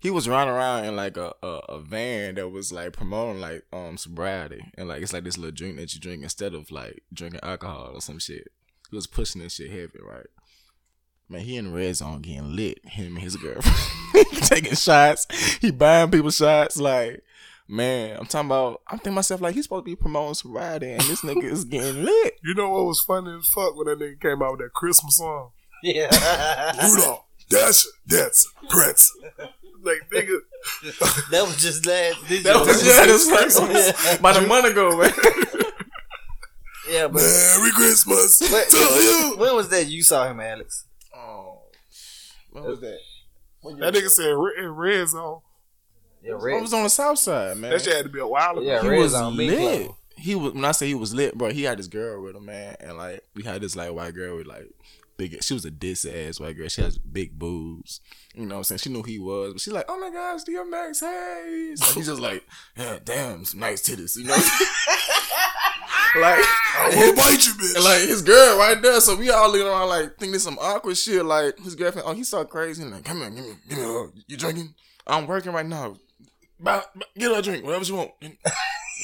[0.00, 3.64] he was running around in like a, a, a van that was like promoting like
[3.72, 7.02] um sobriety and like it's like this little drink that you drink instead of like
[7.12, 8.48] drinking alcohol or some shit.
[8.90, 10.26] He was pushing this shit heavy, right?
[11.28, 12.80] Man, he in the red zone getting lit.
[12.84, 13.76] Him and his girlfriend
[14.12, 15.28] He taking shots.
[15.60, 16.76] He buying people shots.
[16.76, 17.22] Like,
[17.68, 18.82] man, I'm talking about.
[18.88, 22.02] I'm thinking myself like he's supposed to be promoting sobriety, and this nigga is getting
[22.04, 22.34] lit.
[22.42, 25.18] You know what was funny as fuck when that nigga came out with that Christmas
[25.18, 25.50] song?
[25.84, 26.08] Yeah.
[26.82, 29.12] Rudolph, Dasher, Dancer, Prince.
[29.82, 30.38] Like nigga,
[31.30, 32.26] that was just last.
[32.28, 32.94] This That was year.
[32.94, 33.58] yeah, that's
[34.04, 35.12] like about a month ago, man.
[36.88, 39.34] yeah, but Merry Christmas Wait, to you.
[39.38, 40.86] when was that you saw him, Alex?
[41.16, 41.62] Oh,
[42.50, 42.98] what was that?
[43.78, 45.40] That nigga said re- in red zone.
[46.22, 46.40] Yeah, red.
[46.40, 46.62] I Red.
[46.62, 47.70] was on the south side, man.
[47.70, 48.60] That shit had to be a while ago.
[48.62, 49.90] Yeah, he Red was Zone, Big lit.
[50.16, 51.50] He was when I say he was lit, bro.
[51.50, 54.36] He had this girl with him, man, and like we had this like white girl
[54.36, 54.68] with like
[55.20, 55.42] big.
[55.44, 56.68] She was a diss ass white girl.
[56.68, 58.00] She has big boobs.
[58.34, 58.78] You know what I'm saying?
[58.78, 62.20] She knew he was, but she's like, "Oh my gosh, DMX, hey!" So he's just
[62.20, 62.42] like,
[62.76, 64.34] "Yeah, damn, some nice titties," you know.
[66.20, 66.40] like,
[66.78, 67.84] I will bite you, bitch.
[67.84, 69.00] like his girl right there.
[69.00, 71.24] So we all looking around like think this some awkward shit.
[71.24, 72.82] Like his girlfriend, oh he's so crazy.
[72.82, 74.12] And like, come here, give me, give me a hug.
[74.26, 74.74] You drinking?
[75.06, 75.96] I'm working right now.
[76.58, 78.12] Buy, buy- get her a drink, whatever she want.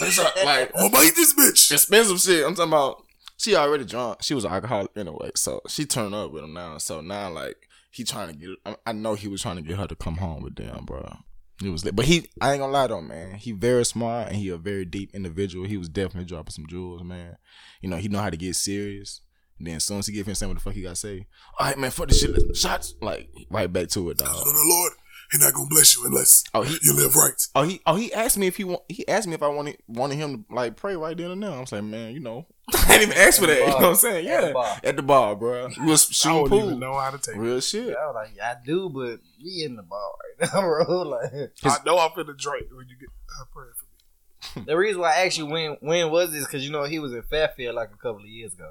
[0.01, 1.73] That's like gonna bite this bitch.
[1.73, 2.45] expensive shit.
[2.45, 3.03] I'm talking about.
[3.37, 4.23] She already drunk.
[4.23, 6.79] She was an alcoholic anyway, so she turned up with him now.
[6.79, 7.57] So now, like,
[7.91, 8.77] he trying to get.
[8.87, 11.19] I, know he was trying to get her to come home with them, bro.
[11.61, 12.29] He was, but he.
[12.41, 13.37] I ain't gonna lie though, man.
[13.37, 15.67] He very smart and he a very deep individual.
[15.67, 17.37] He was definitely dropping some jewels, man.
[17.81, 19.23] You know, he know how to get serious.
[19.59, 21.27] And then as soon as he get him saying what the fuck he gotta say,
[21.59, 24.37] all right, man, fuck this shit, shots, like right back to it, dog.
[24.45, 24.93] Lord,
[25.33, 27.33] He not gonna bless you unless Oh, he you live right.
[27.55, 28.83] Oh, he oh he asked me if he want.
[28.89, 31.51] He asked me if I wanted wanted him to like pray right then and there.
[31.51, 33.59] I'm saying, man, you know, I didn't even ask for that.
[33.59, 34.27] You know what I'm saying?
[34.29, 34.81] At the Yeah, bar.
[34.85, 35.69] at the bar, bro.
[35.81, 36.67] We was I don't pool.
[36.67, 37.39] even know how to take it.
[37.41, 37.89] Real shit.
[37.97, 40.11] I was like, I do, but we in the bar
[40.41, 41.03] right now, bro.
[41.03, 41.33] Like,
[41.65, 43.09] I know I'm finna drink when you get
[43.41, 44.65] uh, praying for me.
[44.67, 46.45] the reason why I actually when when was this?
[46.47, 48.71] Because you know he was in Fairfield like a couple of years ago,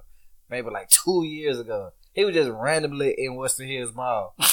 [0.49, 1.89] maybe like two years ago.
[2.13, 4.35] He was just randomly in Western Hills Mall.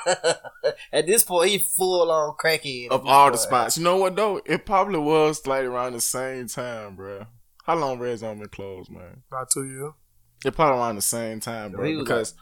[0.92, 2.88] At this point, he full on crackhead.
[2.88, 4.40] Of all the spots, you know what though?
[4.44, 7.26] It probably was like around the same time, bro.
[7.64, 9.22] How long Red Zone been closed, man?
[9.30, 9.92] About two years.
[10.44, 11.84] It probably around the same time, bro.
[11.84, 12.34] He was because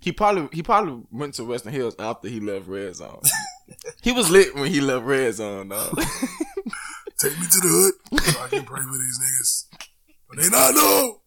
[0.00, 3.22] he probably he probably went to Western Hills after he left Red Zone.
[4.02, 5.90] he was lit when he left Red Zone, though.
[7.18, 9.66] Take me to the hood so I can pray for these niggas.
[10.28, 11.20] But they not know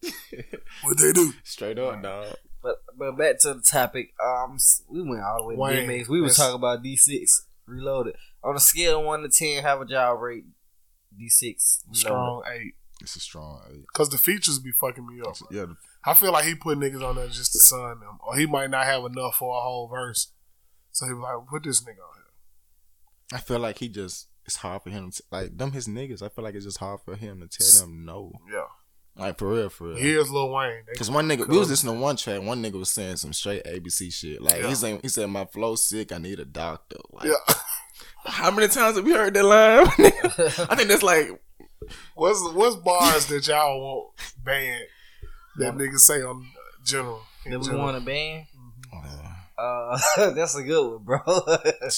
[0.82, 1.32] what they do.
[1.42, 2.34] Straight up, dog.
[2.62, 4.12] But but back to the topic.
[4.24, 4.58] Um,
[4.90, 6.08] we went all the way to Wayne, DMX.
[6.08, 9.62] We was let's- talking about D six reloaded on a scale of one to ten.
[9.62, 10.44] How would y'all rate
[11.16, 12.74] D six Strong eight.
[13.00, 13.84] It's a strong eight.
[13.94, 15.36] Cause the features be fucking me up.
[15.50, 18.36] Yeah, the- I feel like he put niggas on there just to sign them, or
[18.36, 20.32] he might not have enough for a whole verse.
[20.90, 24.26] So he was like, "Put this nigga on here." I feel like he just.
[24.46, 26.22] It's hard for him to like them his niggas.
[26.22, 28.32] I feel like it's just hard for him to tell them no.
[28.50, 28.64] Yeah,
[29.18, 29.96] Like for real, for real.
[29.96, 30.82] here's Lil Wayne.
[30.96, 32.40] Cause one nigga, we was listening to one track.
[32.40, 34.40] One nigga was saying some straight ABC shit.
[34.40, 34.68] Like Yeah.
[34.68, 36.12] he saying, he said, "My flow sick.
[36.12, 37.54] I need a doctor." Like, yeah,
[38.24, 39.86] how many times have we heard that line?
[40.70, 41.30] I think that's like
[42.14, 44.10] what's what's bars that y'all want
[44.44, 44.84] banned
[45.58, 47.20] that niggas say on uh, general?
[47.44, 48.46] in that we want to ban?
[48.94, 49.98] uh, Uh,
[50.34, 51.18] that's a good one, bro.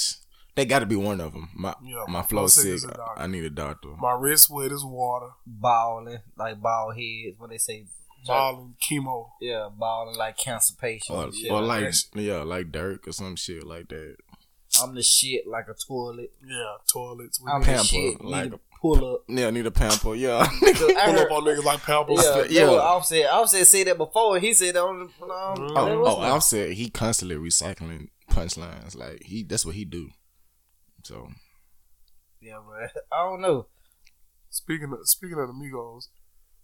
[0.60, 1.48] they got to be one of them.
[1.54, 2.72] My Yeah, my my flow flow sick sick.
[2.74, 3.22] is a doctor.
[3.22, 3.88] I need a doctor.
[3.98, 5.30] My wrist wet is water.
[5.46, 7.86] balling like bald heads when they say
[8.26, 9.30] Balling chemo.
[9.40, 11.16] yeah, balling like cancer patient.
[11.18, 14.16] Or, shit or like like yeah, like Dirk or some shit like that.
[14.82, 16.30] I'm the shit like a toilet.
[16.46, 17.40] Yeah, toilets.
[17.40, 18.20] We I'm need Pamper, the shit.
[18.24, 19.24] like a- pull up.
[19.26, 20.14] Yeah, I need a pamper.
[20.14, 22.22] Yeah, I pull heard- up on niggas like Pampers.
[22.22, 22.70] Yeah, Yeah.
[22.72, 22.76] yeah.
[22.78, 24.38] Offset, Offset said that before.
[24.38, 25.24] He said that on the.
[25.24, 26.14] Um, Oh, that oh, was.
[26.30, 28.96] Offset, he constantly recycling punchlines.
[28.96, 30.10] Like he, that's what he do.
[31.04, 31.28] So
[32.40, 33.66] yeah, but I don't know.
[34.50, 36.08] Speaking of speaking of the Migos,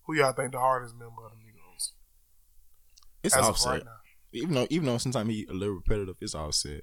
[0.05, 1.93] who y'all think the hardest member of the Migos?
[3.23, 3.73] it's As of Offset.
[3.73, 3.91] right now.
[4.33, 6.83] even though, even though sometimes he a little repetitive, it's Offset.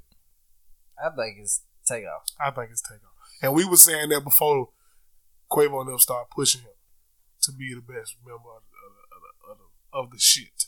[1.04, 2.24] I think it's takeoff.
[2.39, 3.12] I think it's Takeoff.
[3.41, 4.70] And we were saying that before
[5.51, 6.68] Quavo and them start pushing him
[7.41, 10.66] to be the best member of the, of the, of the, of the shit,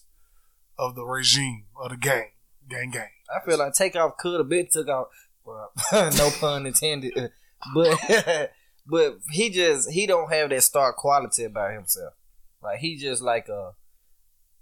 [0.77, 2.31] of the regime, of the gang,
[2.69, 3.09] gang, gang.
[3.33, 5.07] I feel like takeoff could have been took off.
[5.45, 5.71] Well,
[6.17, 7.31] no pun intended.
[7.73, 7.97] But
[8.87, 12.13] but he just he don't have that star quality about himself.
[12.61, 13.71] Like he just like a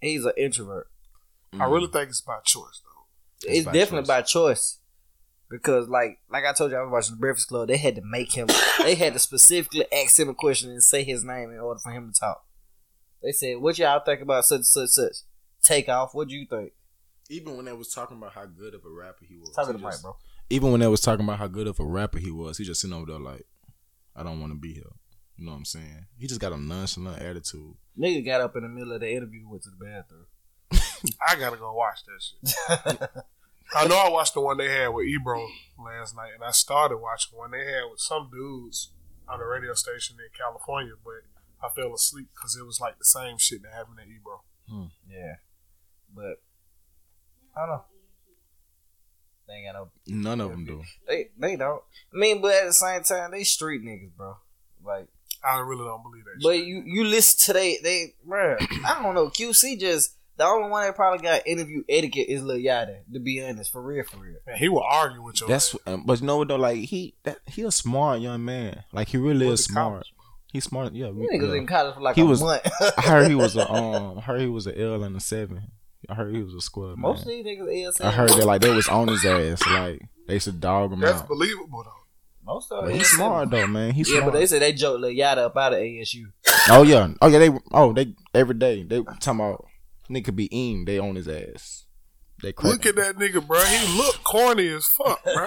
[0.02, 0.88] he's an introvert.
[1.60, 3.50] I really think it's by choice though.
[3.50, 4.08] It's, by definitely choice.
[4.08, 4.80] by choice.
[5.50, 7.68] Because like like I told you, I was watching the Breakfast Club.
[7.68, 8.48] They had to make him.
[8.82, 11.92] they had to specifically ask him a question and say his name in order for
[11.92, 12.44] him to talk.
[13.22, 15.16] They said, "What y'all think about such such such?"
[15.62, 16.14] Take off.
[16.14, 16.74] What do you think?
[17.30, 19.74] Even when they was talking about how good of a rapper he was, Talk to
[19.74, 20.18] he the mic, bro.
[20.50, 22.82] Even when they was talking about how good of a rapper he was, he just
[22.82, 23.46] sitting over there like,
[24.16, 24.84] I don't want to be here.
[25.38, 26.06] You know what I'm saying?
[26.18, 27.74] He just got a nonchalant attitude.
[28.00, 30.26] Nigga got up in the middle of the interview, went to the bathroom.
[31.28, 33.10] I gotta go watch that shit.
[33.76, 35.48] I know I watched the one they had with Ebro
[35.84, 38.91] last night, and I started watching one they had with some dudes
[39.28, 41.24] on a radio station in California, but
[41.66, 44.44] I fell asleep because it was like the same shit that happened at Ebro.
[44.70, 44.86] Hmm.
[45.10, 45.36] Yeah,
[46.14, 46.41] but
[47.56, 47.86] I don't know.
[49.54, 50.16] They ain't got no.
[50.22, 50.82] None of them do.
[51.08, 51.82] They they don't.
[52.14, 54.36] I mean, but at the same time, they street niggas, bro.
[54.84, 55.08] Like,
[55.47, 56.41] I really don't believe that.
[56.41, 56.66] but shit.
[56.68, 58.58] you you listen to they they, bro.
[58.86, 59.28] I don't know.
[59.30, 62.97] QC just the only one that probably got interview etiquette is Lil Yachty.
[63.14, 64.38] To be honest, for real, for real.
[64.47, 65.47] Man, he will argue with you.
[65.47, 68.84] That's um, but you know what though, like he that he a smart young man.
[68.91, 69.91] Like he really Went is smart.
[69.93, 70.14] college,
[70.51, 70.93] He's smart.
[70.93, 71.56] Yeah, we- Niggas yeah.
[71.58, 72.62] in college for like He a was- month.
[72.97, 74.18] I heard he was a um.
[74.18, 75.72] I heard he was an L and a seven.
[76.10, 76.97] I heard he was a squad.
[76.97, 77.43] Most of man.
[77.43, 78.01] these niggas is.
[78.01, 79.62] I heard that like they was on his ass.
[79.68, 81.08] Like they should dog him out.
[81.08, 81.28] That's out.
[81.28, 81.91] believable though.
[82.54, 83.91] Most of But them he's smart though, man.
[83.93, 84.16] He's smart.
[84.16, 84.34] Yeah, smart.
[84.34, 86.24] but they said they joked Lil Yachty up out of ASU.
[86.70, 87.39] oh yeah, oh yeah.
[87.39, 89.66] They oh they every day they talking about
[90.10, 90.84] nigga be in.
[90.86, 91.86] They on his ass.
[92.41, 93.58] They Look at that nigga, bro.
[93.62, 95.45] He look corny as fuck, bro.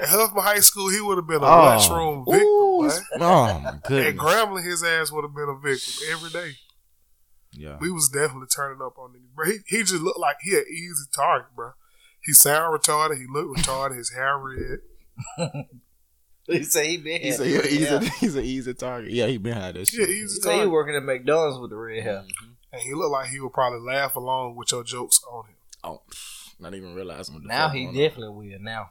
[0.00, 1.64] At Huffman High School, he would have been a Oh.
[1.66, 2.98] lunchroom victim, Ooh, boy.
[3.20, 4.22] oh my At goodness.
[4.24, 6.52] Grambling, his ass would have been a victim every day.
[7.52, 7.76] Yeah.
[7.80, 9.46] We was definitely turning up on niggas, bro.
[9.46, 11.72] He, he just looked like he an easy target, bro.
[12.24, 13.18] He sound retarded.
[13.18, 13.96] He look retarded.
[13.96, 15.64] His hair red.
[16.48, 17.60] He said he been He's here.
[17.60, 17.94] a, he's, yeah.
[18.00, 19.12] a, he's an easy target.
[19.12, 20.08] Yeah, he behind that Yeah, shit.
[20.08, 22.14] He said he working at McDonald's with the red hair.
[22.22, 22.50] Mm-hmm.
[22.72, 25.54] And he looked like he would probably laugh along with your jokes on him.
[25.84, 26.02] Oh,
[26.58, 28.90] not even realizing what the Now fuck he going definitely will now.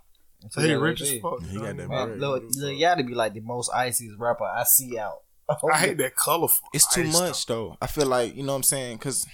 [0.49, 1.41] So he Yeah, rich as fuck.
[1.43, 2.19] He got that Man, bread.
[2.19, 5.19] Lil, Lil Yachty be like the most iciest rapper I see out.
[5.63, 6.67] Oh, I hate that colorful.
[6.73, 7.77] It's too much though.
[7.81, 9.25] I feel like you know what I'm saying because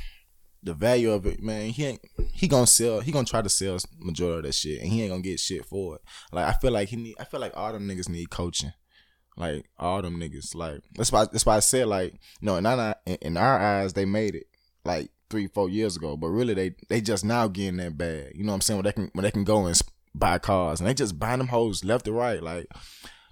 [0.64, 1.70] the value of it, man.
[1.70, 2.02] He ain't
[2.32, 3.00] he gonna sell.
[3.00, 5.66] He gonna try to sell majority of that shit, and he ain't gonna get shit
[5.66, 6.02] for it.
[6.32, 7.16] Like I feel like he need.
[7.20, 8.74] I feel like all them niggas need coaching.
[9.36, 10.56] Like all them niggas.
[10.56, 14.06] Like that's why that's why I said like no in our in our eyes they
[14.06, 14.48] made it
[14.84, 18.32] like three four years ago, but really they they just now getting that bad.
[18.36, 18.78] You know what I'm saying?
[18.78, 19.80] When they can when they can go and
[20.16, 22.42] buy cars and they just buying them hoes left and right.
[22.42, 22.68] Like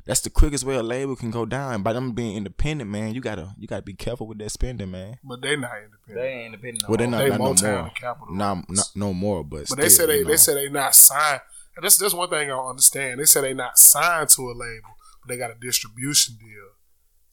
[0.05, 1.81] that's the quickest way a label can go down.
[1.83, 5.17] By them being independent, man, you gotta you gotta be careful with that spending, man.
[5.23, 6.15] But they not independent.
[6.15, 6.83] They ain't independent.
[6.83, 7.11] No Well, they more.
[7.11, 7.79] not, They not no more.
[7.87, 9.43] and Capitol Nah, not, no more.
[9.43, 11.41] But But they still, said they you they said they not signed.
[11.75, 13.19] And that's that's one thing I don't understand.
[13.19, 16.69] They said they not signed to a label, but they got a distribution deal.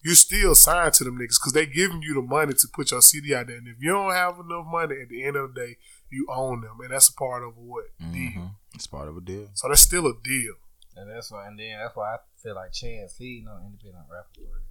[0.04, 3.00] you still signed to them niggas because they giving you the money to put your
[3.00, 3.58] CD out there.
[3.58, 5.76] And if you don't have enough money, at the end of the day,
[6.10, 8.10] you own them, and that's a part of what deal.
[8.32, 8.50] Mhm.
[8.74, 9.48] It's part of a deal.
[9.54, 10.54] So that's still a deal.
[10.96, 14.62] And that's why, and then that's why I feel like Chance feeding no independent rapper.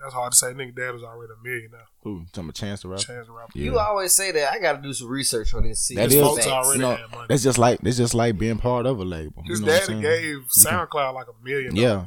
[0.00, 0.48] That's hard to say.
[0.48, 1.86] Nigga, dad was already a millionaire.
[2.02, 2.24] Who?
[2.32, 3.02] Talking about Chance the Rapper?
[3.02, 3.52] Chance the rapper.
[3.54, 3.64] Yeah.
[3.64, 4.52] You always say that.
[4.52, 5.82] I got to do some research on this.
[5.82, 7.26] See, That This is- Folks already you know, had money.
[7.28, 9.42] that's just like that's just like being part of a label.
[9.46, 11.76] His you know what daddy gave SoundCloud like a million.
[11.76, 12.06] Yeah.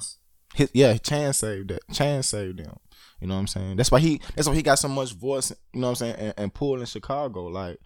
[0.55, 1.81] His, yeah, Chance saved that.
[1.93, 2.75] Chance saved them.
[3.21, 3.77] You know what I'm saying?
[3.77, 6.15] That's why he that's why he got so much voice, you know what I'm saying,
[6.15, 7.45] and, and pull in Chicago.
[7.45, 7.77] Like,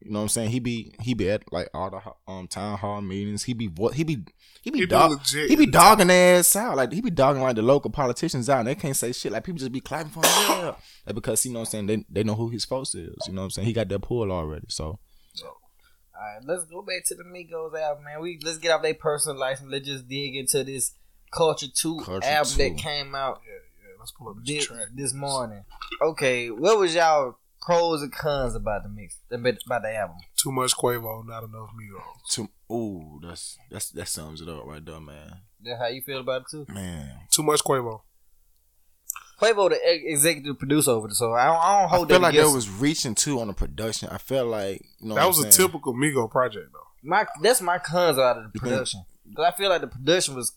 [0.00, 0.50] you know what I'm saying?
[0.50, 3.44] He be he be at like all the um town hall meetings.
[3.44, 4.18] He be vo- he be
[4.66, 5.48] he be, He be dog, legit.
[5.48, 6.76] he be dogging their ass out.
[6.76, 9.30] Like he be dogging like the local politicians out and they can't say shit.
[9.30, 10.32] Like people just be clapping for him.
[10.48, 10.74] Yeah.
[11.06, 13.14] Like, because you know what I'm saying, they they know who his folks is.
[13.28, 13.66] You know what I'm saying?
[13.66, 14.66] He got that pull already.
[14.68, 14.98] So
[15.44, 15.52] All
[16.20, 18.20] right, let's go back to the Migos album, man.
[18.20, 20.94] We let's get off their personal life and let's just dig into this
[21.32, 22.58] Culture Two Culture album 2.
[22.58, 23.52] that came out Yeah,
[23.88, 23.94] yeah.
[24.00, 25.62] Let's pull up this this, this morning.
[26.02, 30.16] Okay, what was y'all pros and cons about the mix about about the album?
[30.36, 32.34] Too much Quavo, not enough Migos.
[32.34, 35.38] to ooh, that's that's that sums it up right there, man.
[35.62, 36.66] That how you feel about it too?
[36.72, 37.12] Man.
[37.30, 38.00] Too much Quavo.
[39.40, 39.78] Quavo, the
[40.10, 42.42] executive producer over it, so I don't, I don't I hold feel that like there
[42.44, 44.08] against was reaching too on the production.
[44.10, 45.68] I felt like you know That what was I'm a saying?
[45.68, 46.78] typical Migo project though.
[47.02, 50.52] my that's my cons out of the production because I feel like the production was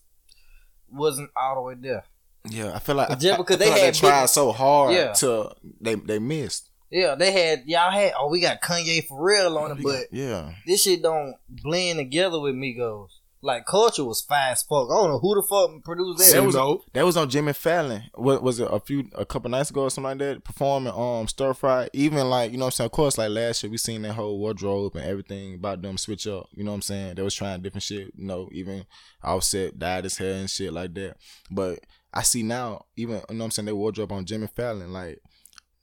[0.90, 2.04] wasn't all the way there.
[2.48, 4.20] Yeah, I feel like I, Just I- because I they feel like had they tried
[4.22, 5.12] big- so hard Yeah.
[5.12, 5.50] to
[5.80, 6.69] they they missed.
[6.90, 10.52] Yeah, they had y'all had oh we got Kanye for real on it, but yeah,
[10.66, 13.10] this shit don't blend together with Migos.
[13.42, 14.88] Like culture was fast fuck.
[14.90, 16.32] I don't know who the fuck produced that.
[16.34, 18.02] That was- no, that was on Jimmy Fallon.
[18.14, 20.44] What was it a few a couple nights ago or something like that?
[20.44, 21.88] Performing um stir fry.
[21.94, 22.86] Even like you know what I'm saying.
[22.86, 26.26] Of course, like last year we seen that whole wardrobe and everything about them switch
[26.26, 26.48] up.
[26.52, 27.14] You know what I'm saying?
[27.14, 28.12] They was trying different shit.
[28.14, 28.84] You know, even
[29.24, 31.16] Offset dyed his hair and shit like that.
[31.50, 31.78] But
[32.12, 34.92] I see now, even you know what I'm saying, they wardrobe on Jimmy Fallon.
[34.92, 35.22] Like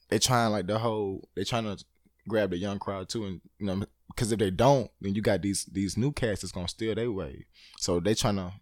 [0.09, 1.83] they trying like the whole they're trying to
[2.27, 5.41] grab the young crowd too, and you know because if they don't, then you got
[5.41, 7.45] these these new cats that's gonna steal their way.
[7.79, 8.53] So they trying to,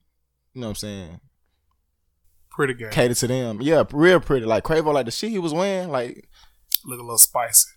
[0.53, 1.19] you know what I'm saying,
[2.49, 2.91] pretty good.
[2.91, 3.61] cater to them.
[3.61, 4.45] Yeah, real pretty.
[4.45, 6.27] Like Quavo, like the shit he was wearing, like
[6.83, 7.67] Look a little spicy.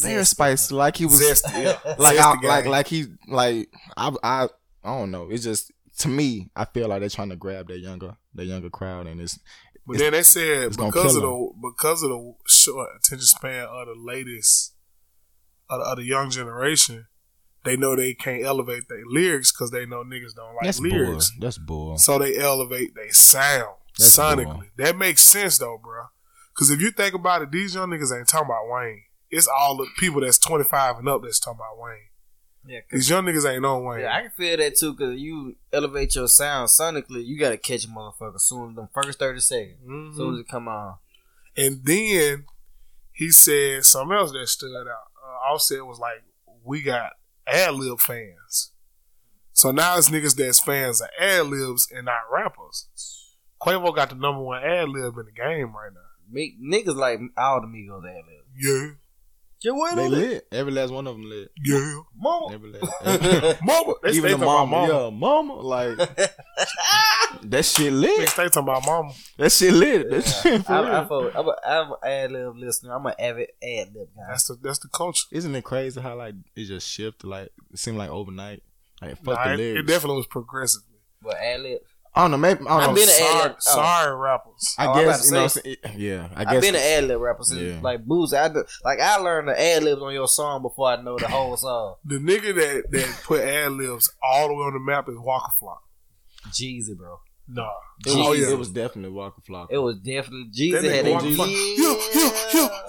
[0.00, 0.74] very spicy.
[0.74, 1.94] Like he was, Zesty, yeah.
[1.98, 4.48] like I, like like he like I I
[4.82, 5.28] I don't know.
[5.30, 8.70] It's just to me, I feel like they're trying to grab that younger that younger
[8.70, 9.38] crowd, and it's
[9.86, 13.94] But then they said because of the because of the short attention span of the
[13.96, 14.74] latest
[15.68, 17.06] of the, of the young generation,
[17.64, 21.20] they know they can't elevate their lyrics because they know niggas don't like that's bull.
[21.38, 21.98] That's bull.
[21.98, 24.44] So they elevate their sound That's sonically.
[24.44, 24.62] bull.
[24.78, 26.04] That makes sense though, bro.
[26.54, 29.02] Because if you think about it, these young niggas ain't talking about Wayne.
[29.30, 32.08] It's all the people that's twenty five and up that's talking about Wayne.
[32.66, 34.00] Yeah, 'cause- These young niggas ain't on Wayne.
[34.00, 34.94] yeah, I can feel that too.
[34.94, 39.18] Cause you elevate your sound sonically, you gotta catch a motherfucker soon as them first
[39.18, 39.78] thirty seconds.
[39.86, 40.16] Mhm.
[40.16, 40.96] Soon as it come on.
[41.56, 42.46] And then
[43.12, 45.08] he said something else that stood out.
[45.22, 46.22] Uh, Offset was like,
[46.64, 47.12] "We got
[47.46, 48.72] ad lib fans."
[49.52, 52.88] So now it's niggas that's fans of ad libs and not rappers.
[53.60, 56.00] Quavo got the number one ad lib in the game right now.
[56.28, 58.44] Me, niggas like all the Migos ad lib.
[58.56, 58.94] Yeah,
[59.64, 60.46] Yeah, what They lit.
[60.52, 61.50] Every last one of them lit.
[61.64, 62.00] yeah.
[62.16, 62.52] Mama.
[62.54, 62.92] Every last.
[63.04, 64.92] Every, Mama, they even the talking about mama, mama.
[65.04, 65.96] yeah, mama, like
[67.42, 68.28] that shit They lit.
[68.28, 69.12] stay talking about mama.
[69.38, 70.10] That shit lit.
[70.10, 70.92] That shit for I, real.
[70.94, 72.94] I, fuck with- I'm a, I'm an ad lib listener.
[72.94, 74.22] I'm an avid ad lib guy.
[74.28, 75.24] That's the that's the culture.
[75.32, 77.26] Isn't it crazy how like it just shifted?
[77.26, 78.62] Like it seemed like overnight.
[79.02, 79.80] Like fuck Nah, the it, lyrics.
[79.80, 80.82] it definitely was progressive.
[81.22, 81.78] But ad lib.
[82.16, 82.36] I don't know.
[82.36, 83.00] Maybe I I've don't know.
[83.00, 84.04] been an ad uh, sorry, oh.
[84.04, 84.74] sorry rappers.
[84.78, 85.42] I Oh, guess you know.
[85.42, 86.00] What say- I'm saying?
[86.00, 86.60] Yeah, I I've guess.
[86.60, 87.80] been an ad lib rapper since Yeah.
[87.82, 88.36] like Boozy.
[88.36, 91.26] I do, like I learned the ad libs on your song before I know the
[91.28, 91.96] whole song.
[92.04, 95.50] The nigga that that put ad libs all the way on the map is Waka
[95.60, 95.78] Flocka.
[96.50, 97.18] Jeezy, bro.
[97.46, 97.68] Nah,
[98.06, 98.48] it was, oh yeah.
[98.52, 99.66] it was definitely Waka Flocka.
[99.70, 101.36] It was definitely That Jeezy had nigga Walker that.
[101.36, 101.50] Flock.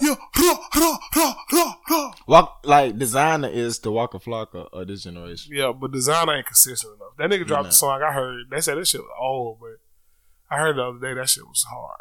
[0.01, 0.16] Yeah.
[2.28, 5.51] Walk like Desiigner is the Waka Flocka of, of this generation.
[5.53, 7.14] Yeah, but Desiigner ain't consistent enough.
[7.18, 7.70] That nigga dropped Nah.
[7.70, 8.01] the song.
[8.01, 9.80] I heard they said that shit was old, but
[10.49, 11.99] I heard the other day that shit was hard.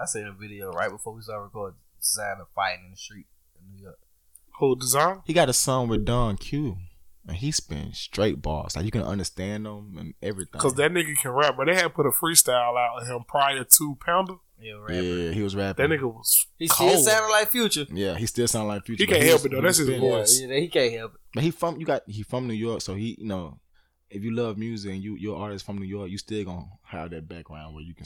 [0.00, 1.78] I seen a video right before we started recording.
[2.02, 3.26] Desiigner fighting in the street
[3.58, 3.98] in New York.
[4.58, 5.22] Who design?
[5.24, 6.76] He got a song with Don Q,
[7.30, 8.76] and he spin straight bars.
[8.76, 10.50] Like you can understand them and everything.
[10.52, 13.64] Because that nigga can rap, but they had put a freestyle out of him prior
[13.64, 14.34] to Panda.
[14.60, 15.88] Yeah, yeah, he was rapping.
[15.88, 16.90] That nigga was He cold.
[16.90, 17.86] still sounded like Future.
[17.90, 19.04] Yeah, he still sounded like Future.
[19.04, 19.56] He can't help was- it, though.
[19.56, 20.10] he That's was his spinning.
[20.10, 20.40] voice.
[20.42, 21.20] Yeah, he can't help it.
[21.32, 23.58] But he from you got he from New York, so he you know
[24.10, 27.10] if you love music and you your artist from New York, you still gonna have
[27.10, 28.04] that background where you can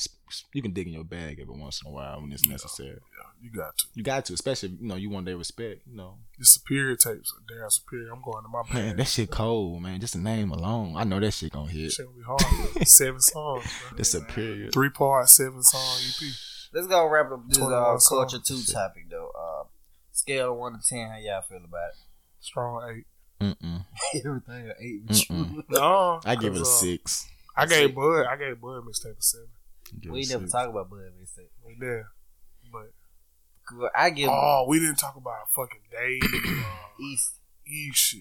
[0.52, 2.90] you can dig in your bag every once in a while when it's necessary.
[2.90, 3.84] Yeah, You got to.
[3.94, 5.82] You got to, especially you know you want their respect.
[5.86, 7.32] You know, The Superior tapes.
[7.48, 8.12] Damn Superior.
[8.12, 8.98] I'm going to my man, band.
[8.98, 10.00] that shit cold, man.
[10.00, 11.92] Just the name alone, I know that shit gonna hit.
[11.92, 12.86] shit gonna be hard.
[12.86, 13.64] seven songs.
[13.88, 13.98] Bro.
[13.98, 14.70] The superior.
[14.70, 16.32] Three part, seven song E EP.
[16.74, 19.30] Let's go wrap up this 21 uh, culture two topic though.
[19.38, 19.64] Uh,
[20.12, 21.96] scale of one to ten, how y'all feel about it?
[22.40, 23.06] Strong eight.
[23.52, 23.84] Mm-mm.
[24.24, 25.64] Everything an eight with you.
[25.70, 27.26] No, I give it a uh, six.
[27.56, 28.26] I gave Bud.
[28.26, 29.48] I gave Bud mixtape a seven.
[30.10, 30.52] We a never six.
[30.52, 31.48] talk about Bud mixtape.
[31.66, 32.02] We did,
[32.72, 36.22] but I give oh, we didn't talk about fucking Dave
[36.58, 37.34] uh, East.
[37.66, 38.20] E shit.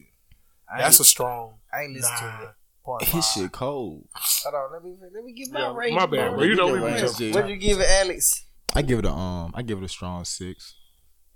[0.73, 2.49] I That's a strong I ain't listen to it.
[2.85, 3.23] point His five.
[3.43, 4.07] shit cold.
[4.43, 5.95] Hold on, let me let me give my Yeah, rating.
[5.97, 6.35] my bad, bro.
[6.37, 6.43] bro.
[6.43, 7.31] You know we Give it a be range, just- G.
[7.33, 8.45] What'd you give it, Alex?
[8.73, 9.51] I give it a um.
[9.53, 10.75] I give it a strong six.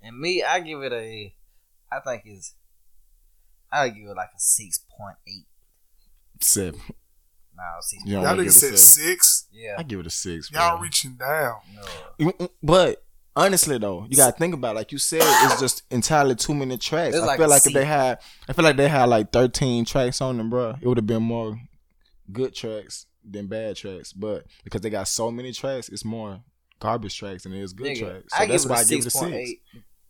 [0.01, 1.35] And me, I give it a.
[1.91, 2.53] I think it's.
[3.71, 5.45] I give it like a six point eight.
[6.41, 6.79] Seven.
[7.55, 8.03] No, six.
[8.05, 9.47] You don't Y'all wanna give niggas it a said six.
[9.51, 9.75] Yeah.
[9.77, 10.51] I give it a six.
[10.51, 10.83] Y'all bro.
[10.83, 11.55] reaching down.
[12.19, 12.25] No.
[12.27, 13.03] Mm, mm, but
[13.35, 14.79] honestly though, you gotta think about it.
[14.79, 17.15] like you said, it's just entirely two minute tracks.
[17.15, 19.31] It's I like feel a like if they had, I feel like they had like
[19.31, 20.75] thirteen tracks on them, bro.
[20.79, 21.59] It would have been more
[22.31, 24.13] good tracks than bad tracks.
[24.13, 26.41] But because they got so many tracks, it's more
[26.79, 28.25] garbage tracks than it is good Nigga, tracks.
[28.29, 29.49] So I that's give it why a I give it a six point six.
[29.49, 29.61] eight.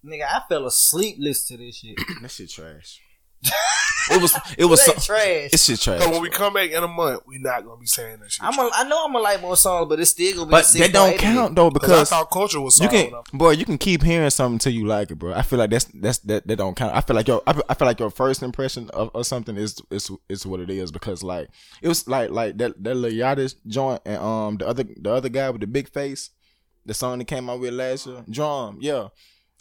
[0.05, 1.97] Nigga, I fell asleep listening to this shit.
[2.21, 3.01] That shit trash.
[4.11, 4.37] It was.
[4.57, 4.77] It was.
[4.85, 5.49] That So, trash.
[5.53, 6.01] it's shit trash.
[6.01, 8.43] So when we come back in a month, we're not gonna be saying that shit.
[8.43, 10.51] I'm a, I know I'm gonna like more songs, but it's still gonna be.
[10.51, 13.11] but a that don't 6.8 count though because because I thought culture was You solid.
[13.29, 15.33] can, boy, you can keep hearing something until you like it, bro.
[15.33, 16.95] I feel like that's that's that, that don't count.
[16.95, 19.57] I feel like your I feel, I feel like your first impression of, of something
[19.57, 21.49] is is is what it is because like
[21.81, 25.29] it was like like that that Lil Yachty joint and um the other the other
[25.29, 26.29] guy with the big face,
[26.85, 29.07] the song that came out with last year, drum, yeah.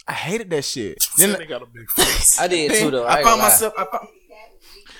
[0.07, 1.05] I hated that shit.
[1.17, 2.39] Then Then they got a big face.
[2.39, 3.05] I did then too though.
[3.05, 3.73] I, I found myself.
[3.77, 4.07] I found,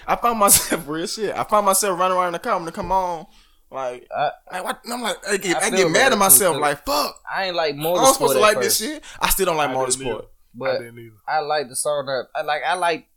[0.08, 1.36] I found myself real shit.
[1.36, 3.26] I found myself running around in the car when to come on.
[3.70, 4.80] Like, I- like what?
[4.89, 6.55] I'm like, I get, I I get mad at myself.
[6.55, 7.16] too, Like, fuck.
[7.30, 8.08] I ain't like MotorSport.
[8.08, 9.03] I'm supposed to like first, this shit.
[9.20, 10.22] I still don't like I didn't MotorSport.
[10.24, 11.12] I but didn't.
[11.28, 12.62] I like the song that I like.
[12.66, 13.08] I like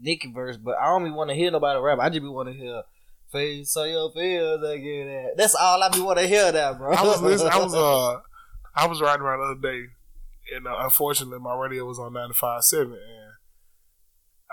[0.00, 1.98] Nicki verse, but I don't be want to hear nobody rap.
[2.00, 2.82] I just be want to hear
[3.30, 5.06] face on your feels again.
[5.08, 5.34] That.
[5.36, 6.50] That's all I be want to hear.
[6.52, 6.92] That bro.
[6.94, 7.52] I was listening.
[7.52, 8.20] I was uh,
[8.74, 9.88] I was riding around the other day,
[10.54, 13.32] and uh, unfortunately, my radio was on ninety five seven, and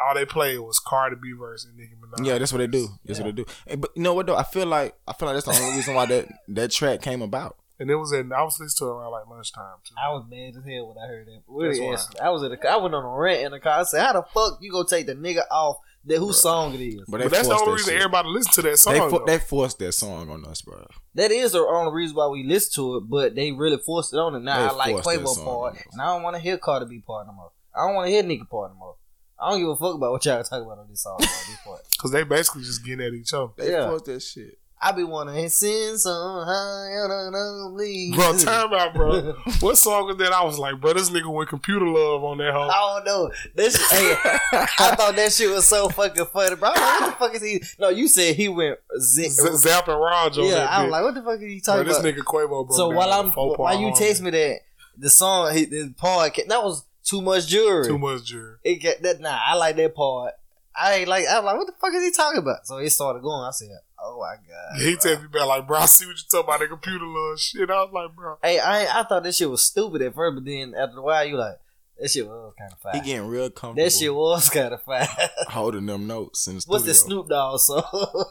[0.06, 2.26] all they played was Cardi B verse and Nicki Minaj.
[2.26, 2.88] Yeah, that's what they do.
[3.06, 3.46] That's what they do.
[3.68, 4.36] And, but you know what though?
[4.36, 7.22] I feel like I feel like that's the only reason why that that track came
[7.22, 7.58] about.
[7.80, 8.32] and it was in.
[8.34, 9.96] I was listening to it around like lunchtime too.
[9.98, 11.41] I was mad as hell when I heard that.
[11.48, 11.93] Really That's why.
[11.93, 12.72] asked- I was in the car.
[12.72, 13.80] I went on a rant in the car.
[13.80, 16.82] I said, "How the fuck you gonna take the nigga off that whose song it
[16.82, 18.01] is?" But, But that's the only reason shit.
[18.01, 18.93] everybody listen to that song.
[18.93, 20.86] They, fo- they forced that song on us, bro.
[21.16, 24.18] That is the only reason why we listen to it, but they really forced it
[24.18, 24.39] on it.
[24.41, 27.01] Now They I like forced Quavo part, and I don't want to hear Cardi B
[27.06, 27.51] part no more.
[27.76, 28.95] I don't want to hear Nicki part no more.
[29.38, 31.18] I don't give a fuck about what y'all talking about on this song.
[31.22, 31.78] on.
[31.91, 33.51] Because they basically just getting at each other.
[33.58, 33.89] They Yeah.
[33.89, 34.58] forced that shit.
[34.82, 38.12] I be wanting sin so high on an only.
[38.14, 39.34] Bro, time out, bro.
[39.62, 40.32] what song was that?
[40.32, 42.70] I was like, bro, this nigga went computer love on that hoe.
[42.70, 43.32] I don't know.
[43.56, 44.16] This, hey,
[44.54, 46.70] I thought that shit was so fucking funny, bro.
[46.70, 47.64] I'm like, what the fuck is he?
[47.80, 48.80] No, you said he went.
[49.00, 51.62] Z- Z- Zapp and Raj on yeah, that I'm like, what the fuck are you
[51.62, 51.86] bro, about?
[51.88, 52.76] this nigga Quavo, bro.
[52.76, 54.60] so while I'm while you text me that
[54.98, 57.88] the song, he, the part that was too much jewelry.
[57.88, 58.58] too much jury.
[58.64, 59.38] It get that nah.
[59.46, 60.34] I like that part.
[60.80, 61.26] I ain't like.
[61.30, 62.66] I'm like, what the fuck is he talking about?
[62.68, 63.44] So it started going.
[63.48, 63.70] I said,
[64.04, 64.82] oh my god.
[64.82, 67.40] He texted me back like, bro, I see what you're talking about, that computer love
[67.40, 67.70] shit.
[67.70, 68.38] I was like, bro.
[68.44, 71.26] Hey, I I thought this shit was stupid at first, but then after a while,
[71.26, 71.56] you like
[72.00, 73.84] that shit was kind of He getting real comfortable.
[73.86, 75.08] That shit was kind of fine.
[75.48, 76.88] holding them notes in the What's studio.
[76.88, 78.26] the Snoop Dogg song?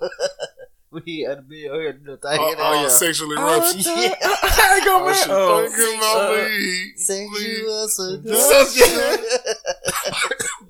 [0.90, 1.98] we had to be here.
[2.04, 2.88] The thing, Uh, you know, uh, yeah.
[2.88, 3.74] sexually rough.
[3.74, 4.14] Yeah.
[4.22, 5.28] I ain't gonna Oh, shit.
[5.30, 6.92] oh, Thinking about me.
[6.96, 7.96] Sexual Please.
[7.96, 9.24] seduction.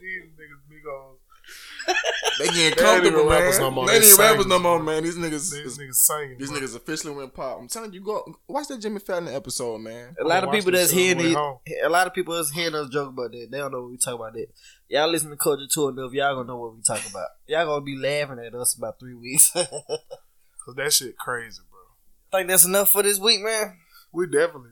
[0.01, 1.19] These niggas big old.
[2.37, 3.41] They getting They ain't comfortable, even man.
[3.43, 3.87] rappers no more.
[3.87, 5.05] They They ain't rappers no more, man.
[5.05, 6.37] These niggas, These niggas singing.
[6.39, 6.59] these bro.
[6.59, 7.61] niggas officially went pop.
[7.61, 10.17] I'm telling you, go watch that Jimmy Fallon episode, man.
[10.21, 12.51] A lot of people this that's shit hearing on these, a lot of people that's
[12.51, 13.49] hearing us joke about that.
[13.51, 14.49] They don't know what we talk about that.
[14.89, 17.29] Y'all listen to Culture II enough, y'all gonna know what we talk about.
[17.47, 19.53] Y'all gonna be laughing at us about three weeks.
[20.65, 21.81] Cause that shit crazy, bro.
[22.33, 23.77] I think that's enough for this week, man.
[24.13, 24.71] We definitely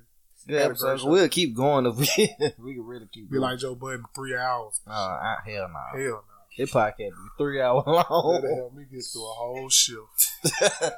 [0.49, 0.87] Good Had a episode.
[0.89, 1.09] great show.
[1.11, 2.07] We'll keep going if we
[2.59, 3.43] we can really keep be going.
[3.51, 4.81] like Joe Budden three hours.
[4.87, 5.99] uh, hell no.
[6.01, 6.32] Hell no.
[6.59, 8.41] This podcast be three hours long.
[8.43, 10.29] That'll help me get through a whole shift.
[10.45, 10.93] be at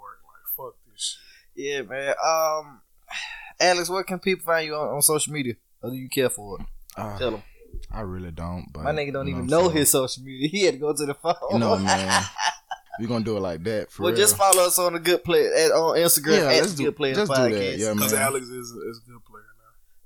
[0.00, 1.16] work like fuck this
[1.54, 1.64] shit.
[1.64, 2.14] yeah, man.
[2.24, 2.80] Um,
[3.60, 5.54] Alexx, where can people find you on, on social media?
[5.82, 6.66] Or do you care for it?
[6.96, 7.42] Uh, Tell them.
[7.90, 8.66] I really don't.
[8.72, 10.48] But My nigga don't you even what know his social media.
[10.48, 11.34] He had to go to the phone.
[11.52, 12.24] You know, man.
[12.98, 14.20] We gonna do it like that for well, real.
[14.20, 16.92] just follow us on the Good Play at, on Instagram yeah, at let's the do,
[16.92, 17.48] Goodplairs just Podcast.
[17.48, 17.78] do that.
[17.78, 18.12] Yeah, Because.
[18.12, 19.49] Alexx is is a good player now.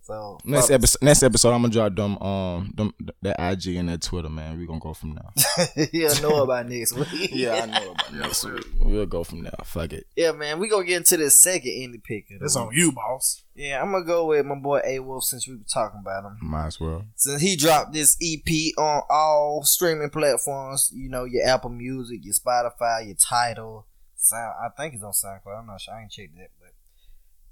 [0.05, 2.93] So Next follow- episode, next episode, I'm gonna drop them, um, them,
[3.23, 4.59] that IG and that Twitter, man.
[4.59, 5.87] We gonna go from there.
[5.93, 7.31] He'll know about next week.
[7.33, 8.65] yeah, I know about next week.
[8.81, 9.55] We'll go from there.
[9.65, 10.07] Fuck it.
[10.15, 10.59] Yeah, man.
[10.59, 12.27] We gonna get into the second indie pick.
[12.35, 13.45] of That's on you, boss.
[13.55, 16.37] Yeah, I'm gonna go with my boy Aye Woolf since we were talking about him.
[16.43, 17.07] Might as well.
[17.17, 22.35] Since he dropped this EP on all streaming platforms, you know, your Apple Music, your
[22.35, 23.87] Spotify, your Tidal,
[24.17, 24.53] Sound.
[24.63, 25.61] I think it's on SoundCloud.
[25.61, 25.95] I'm not sure.
[25.95, 26.73] I ain't checked that, but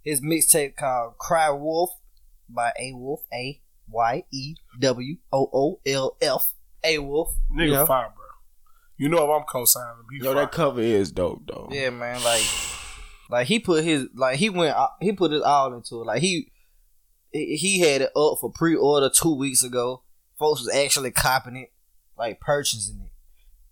[0.03, 1.91] his mixtape called Cry Wolf
[2.49, 7.35] by Aye Woolf A Y E W O O L F Aye Woolf.
[7.53, 7.87] Nigga you know?
[7.87, 8.25] fire, bro.
[8.97, 10.43] You know if I'm co-signing him, he Yo, fire.
[10.43, 11.69] that cover is dope though.
[11.71, 12.23] Yeah, man.
[12.23, 12.45] Like,
[13.31, 16.07] like he put his like he went uh, he put his all into it.
[16.07, 16.53] Like he
[17.33, 20.03] he he had it up for pre order two weeks ago.
[20.39, 21.73] Folks was actually copping it,
[22.19, 23.11] like purchasing it.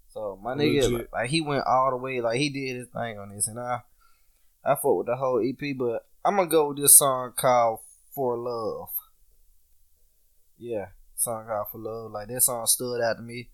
[0.09, 2.21] So my nigga, like, like, he went all the way.
[2.21, 3.83] Like he did his thing on this, and I
[4.65, 5.77] I fought with the whole EP.
[5.77, 7.81] But I'm gonna go with this song called
[8.21, 8.89] 4Love.
[10.59, 12.13] Yeah, song called 4Love.
[12.13, 13.49] Like that song stood out to me.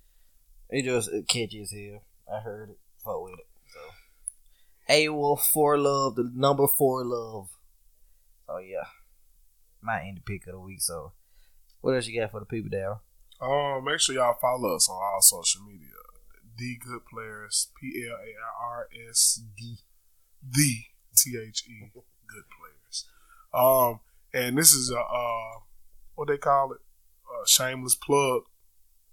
[0.69, 2.01] It just it catchy.
[2.33, 3.47] I heard it, fuck with it.
[3.73, 7.49] So Aye Woolf for Love, the number four love.
[8.49, 8.87] So yeah,
[9.81, 10.81] my indie pick of the week.
[10.81, 11.13] So
[11.81, 12.99] what else you got for the people down?
[13.41, 15.91] Um, make sure y'all follow us on all social media.
[16.59, 19.77] The Goodplairs, P L A R S D,
[20.43, 20.85] the
[21.17, 23.05] T H E Good Players.
[23.55, 24.01] Um,
[24.37, 25.61] and this is a uh,
[26.15, 26.79] what they call it,
[27.25, 28.43] a shameless plug.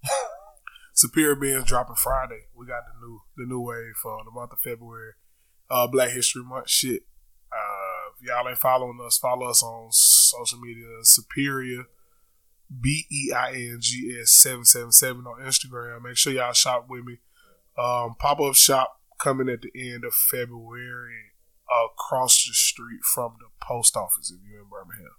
[0.93, 2.41] Superior Beings dropping Friday.
[2.53, 5.13] We got the new the new wave for the month of February.
[5.69, 7.03] Uh, Black History Month shit.
[7.51, 10.85] Uh, if y'all ain't following us, follow us on social media.
[11.03, 11.85] Superior
[12.81, 16.03] B E I N G S seven seven seven on Instagram.
[16.03, 17.19] Make sure y'all shop with me.
[17.77, 21.32] Um, Pop up shop coming at the end of February
[21.69, 25.11] across the street from the post office if you're in Birmingham.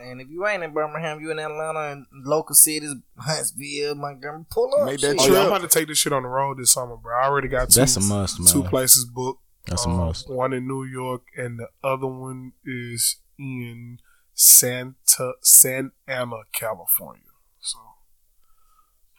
[0.00, 4.70] And if you ain't in Birmingham, you in Atlanta and local cities, Huntsville, Montgomery, pull
[4.80, 4.86] up.
[4.86, 5.30] Make that shit.
[5.30, 7.16] Oh yeah, I'm about to take this shit on the road this summer, bro.
[7.16, 8.48] I already got two, That's a must, man.
[8.48, 9.40] two places booked.
[9.66, 10.28] That's a Um, must.
[10.30, 13.98] One in New York, and the other one is in
[14.34, 17.22] Santa San Ana, California.
[17.60, 17.78] So,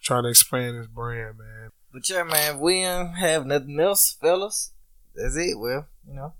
[0.03, 1.69] trying to expand this brand, man.
[1.93, 4.71] But yeah, man, we don't have nothing else, fellas.
[5.15, 5.57] That's it.
[5.59, 6.33] Well, you know.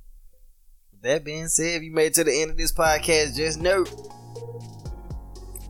[1.04, 3.84] That being said, if you made it to the end of this podcast, just know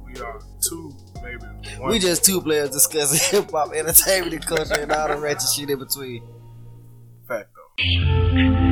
[0.06, 1.44] We are two, maybe
[1.80, 1.92] one.
[1.92, 5.70] we just two players discussing hip hop, entertainment, and culture, and all the ratchet shit
[5.72, 6.24] in between.
[7.28, 8.70] fact though.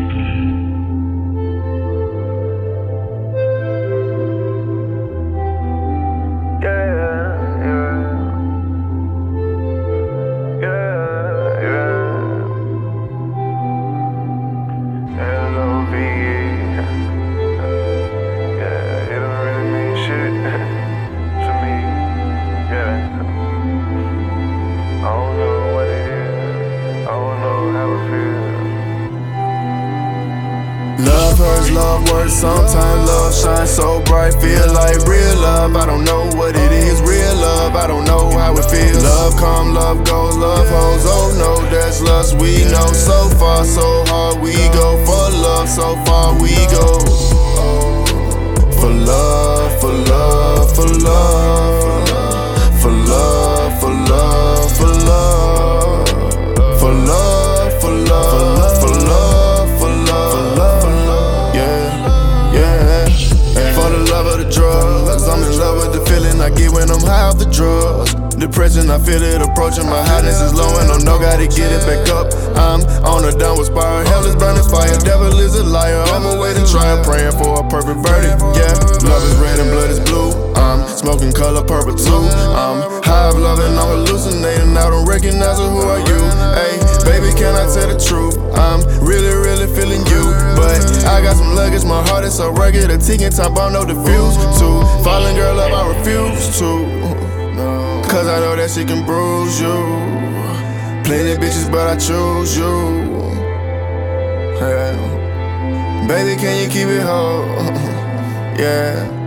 [106.08, 107.46] Baby, can you keep it whole?
[108.60, 109.22] yeah.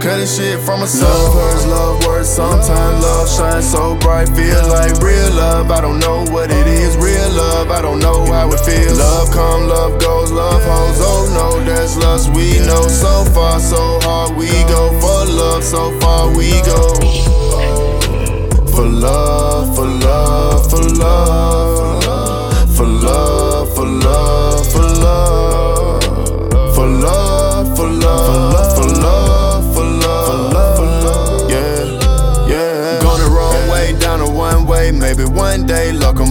[0.00, 1.08] Cut this shit from a soul.
[1.08, 2.28] Love hurts, love works.
[2.28, 4.28] Sometimes love shines so bright.
[4.28, 5.70] Feel like real love.
[5.70, 6.96] I don't know what it is.
[6.96, 7.70] Real love.
[7.70, 8.98] I don't know how it feels.
[8.98, 11.00] Love come, love goes, love hoes.
[11.00, 12.28] Oh no, that's lust.
[12.34, 14.92] We know so far, so hard we go.
[15.00, 16.94] For love, so far we go.
[18.70, 22.04] For love, for love, for love.
[22.76, 24.55] For love, for love,
[25.06, 26.02] love.
[26.74, 28.65] For love, for love, for love,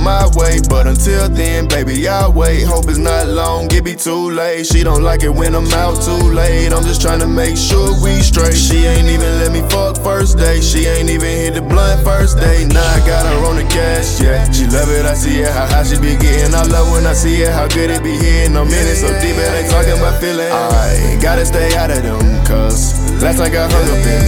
[0.06, 0.61] my way.
[0.69, 2.61] But until then, baby, I'll wait.
[2.64, 4.68] Hope it's not long, it be too late.
[4.69, 6.72] She don't like it when I'm out too late.
[6.72, 8.53] I'm just trying to make sure we straight.
[8.53, 10.61] She ain't even let me fuck first day.
[10.61, 12.69] She ain't even hit the blunt first day.
[12.69, 14.45] Now I got her on the gas, yeah.
[14.53, 15.49] She love it, I see it.
[15.49, 16.53] How high she be getting.
[16.53, 17.49] I love when I see it.
[17.49, 18.56] How good it be hitting.
[18.56, 20.53] I'm in it so deep, and they talking about feeling.
[20.53, 24.22] I gotta stay out of them, cause last I got hung up in.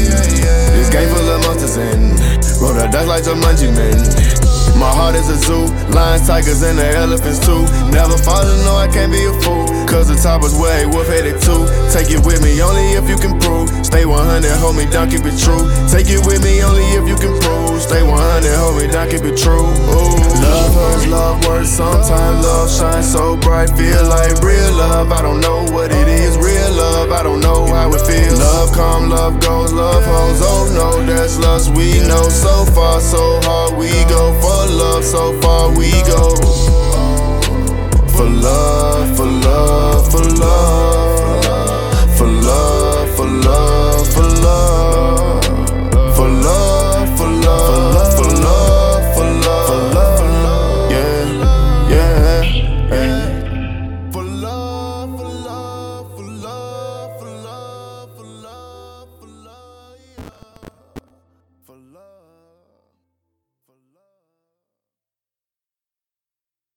[0.74, 2.18] This game full of monsters and
[2.62, 4.47] roll the dice like Jumanji, man.
[4.78, 7.66] My heart is a zoo, lions, tigers, and the elephants too.
[7.90, 9.66] Never falling, no, I can't be a fool.
[9.90, 11.66] Cause the top is a wolf headed to.
[11.90, 13.74] Take it with me only if you can prove.
[13.82, 15.66] Stay 100, hold me down, keep it true.
[15.90, 17.82] Take it with me only if you can prove.
[17.82, 18.14] Stay 100,
[18.54, 19.66] hold me down, keep it true.
[19.66, 20.28] Ooh.
[20.44, 21.70] Love hurts, love works.
[21.70, 25.12] Sometimes love shines so bright, feel like real love.
[25.12, 27.12] I don't know what it is, real love.
[27.12, 28.40] I don't know how it feels.
[28.40, 30.40] Love come, love goes, love hoes.
[30.44, 32.30] Oh no, that's lust we know.
[32.30, 34.36] So far, so hard we go.
[34.40, 36.36] For for love, so far we go.
[38.12, 42.18] For love, for love, for love.
[42.18, 45.27] For love, for love, for love.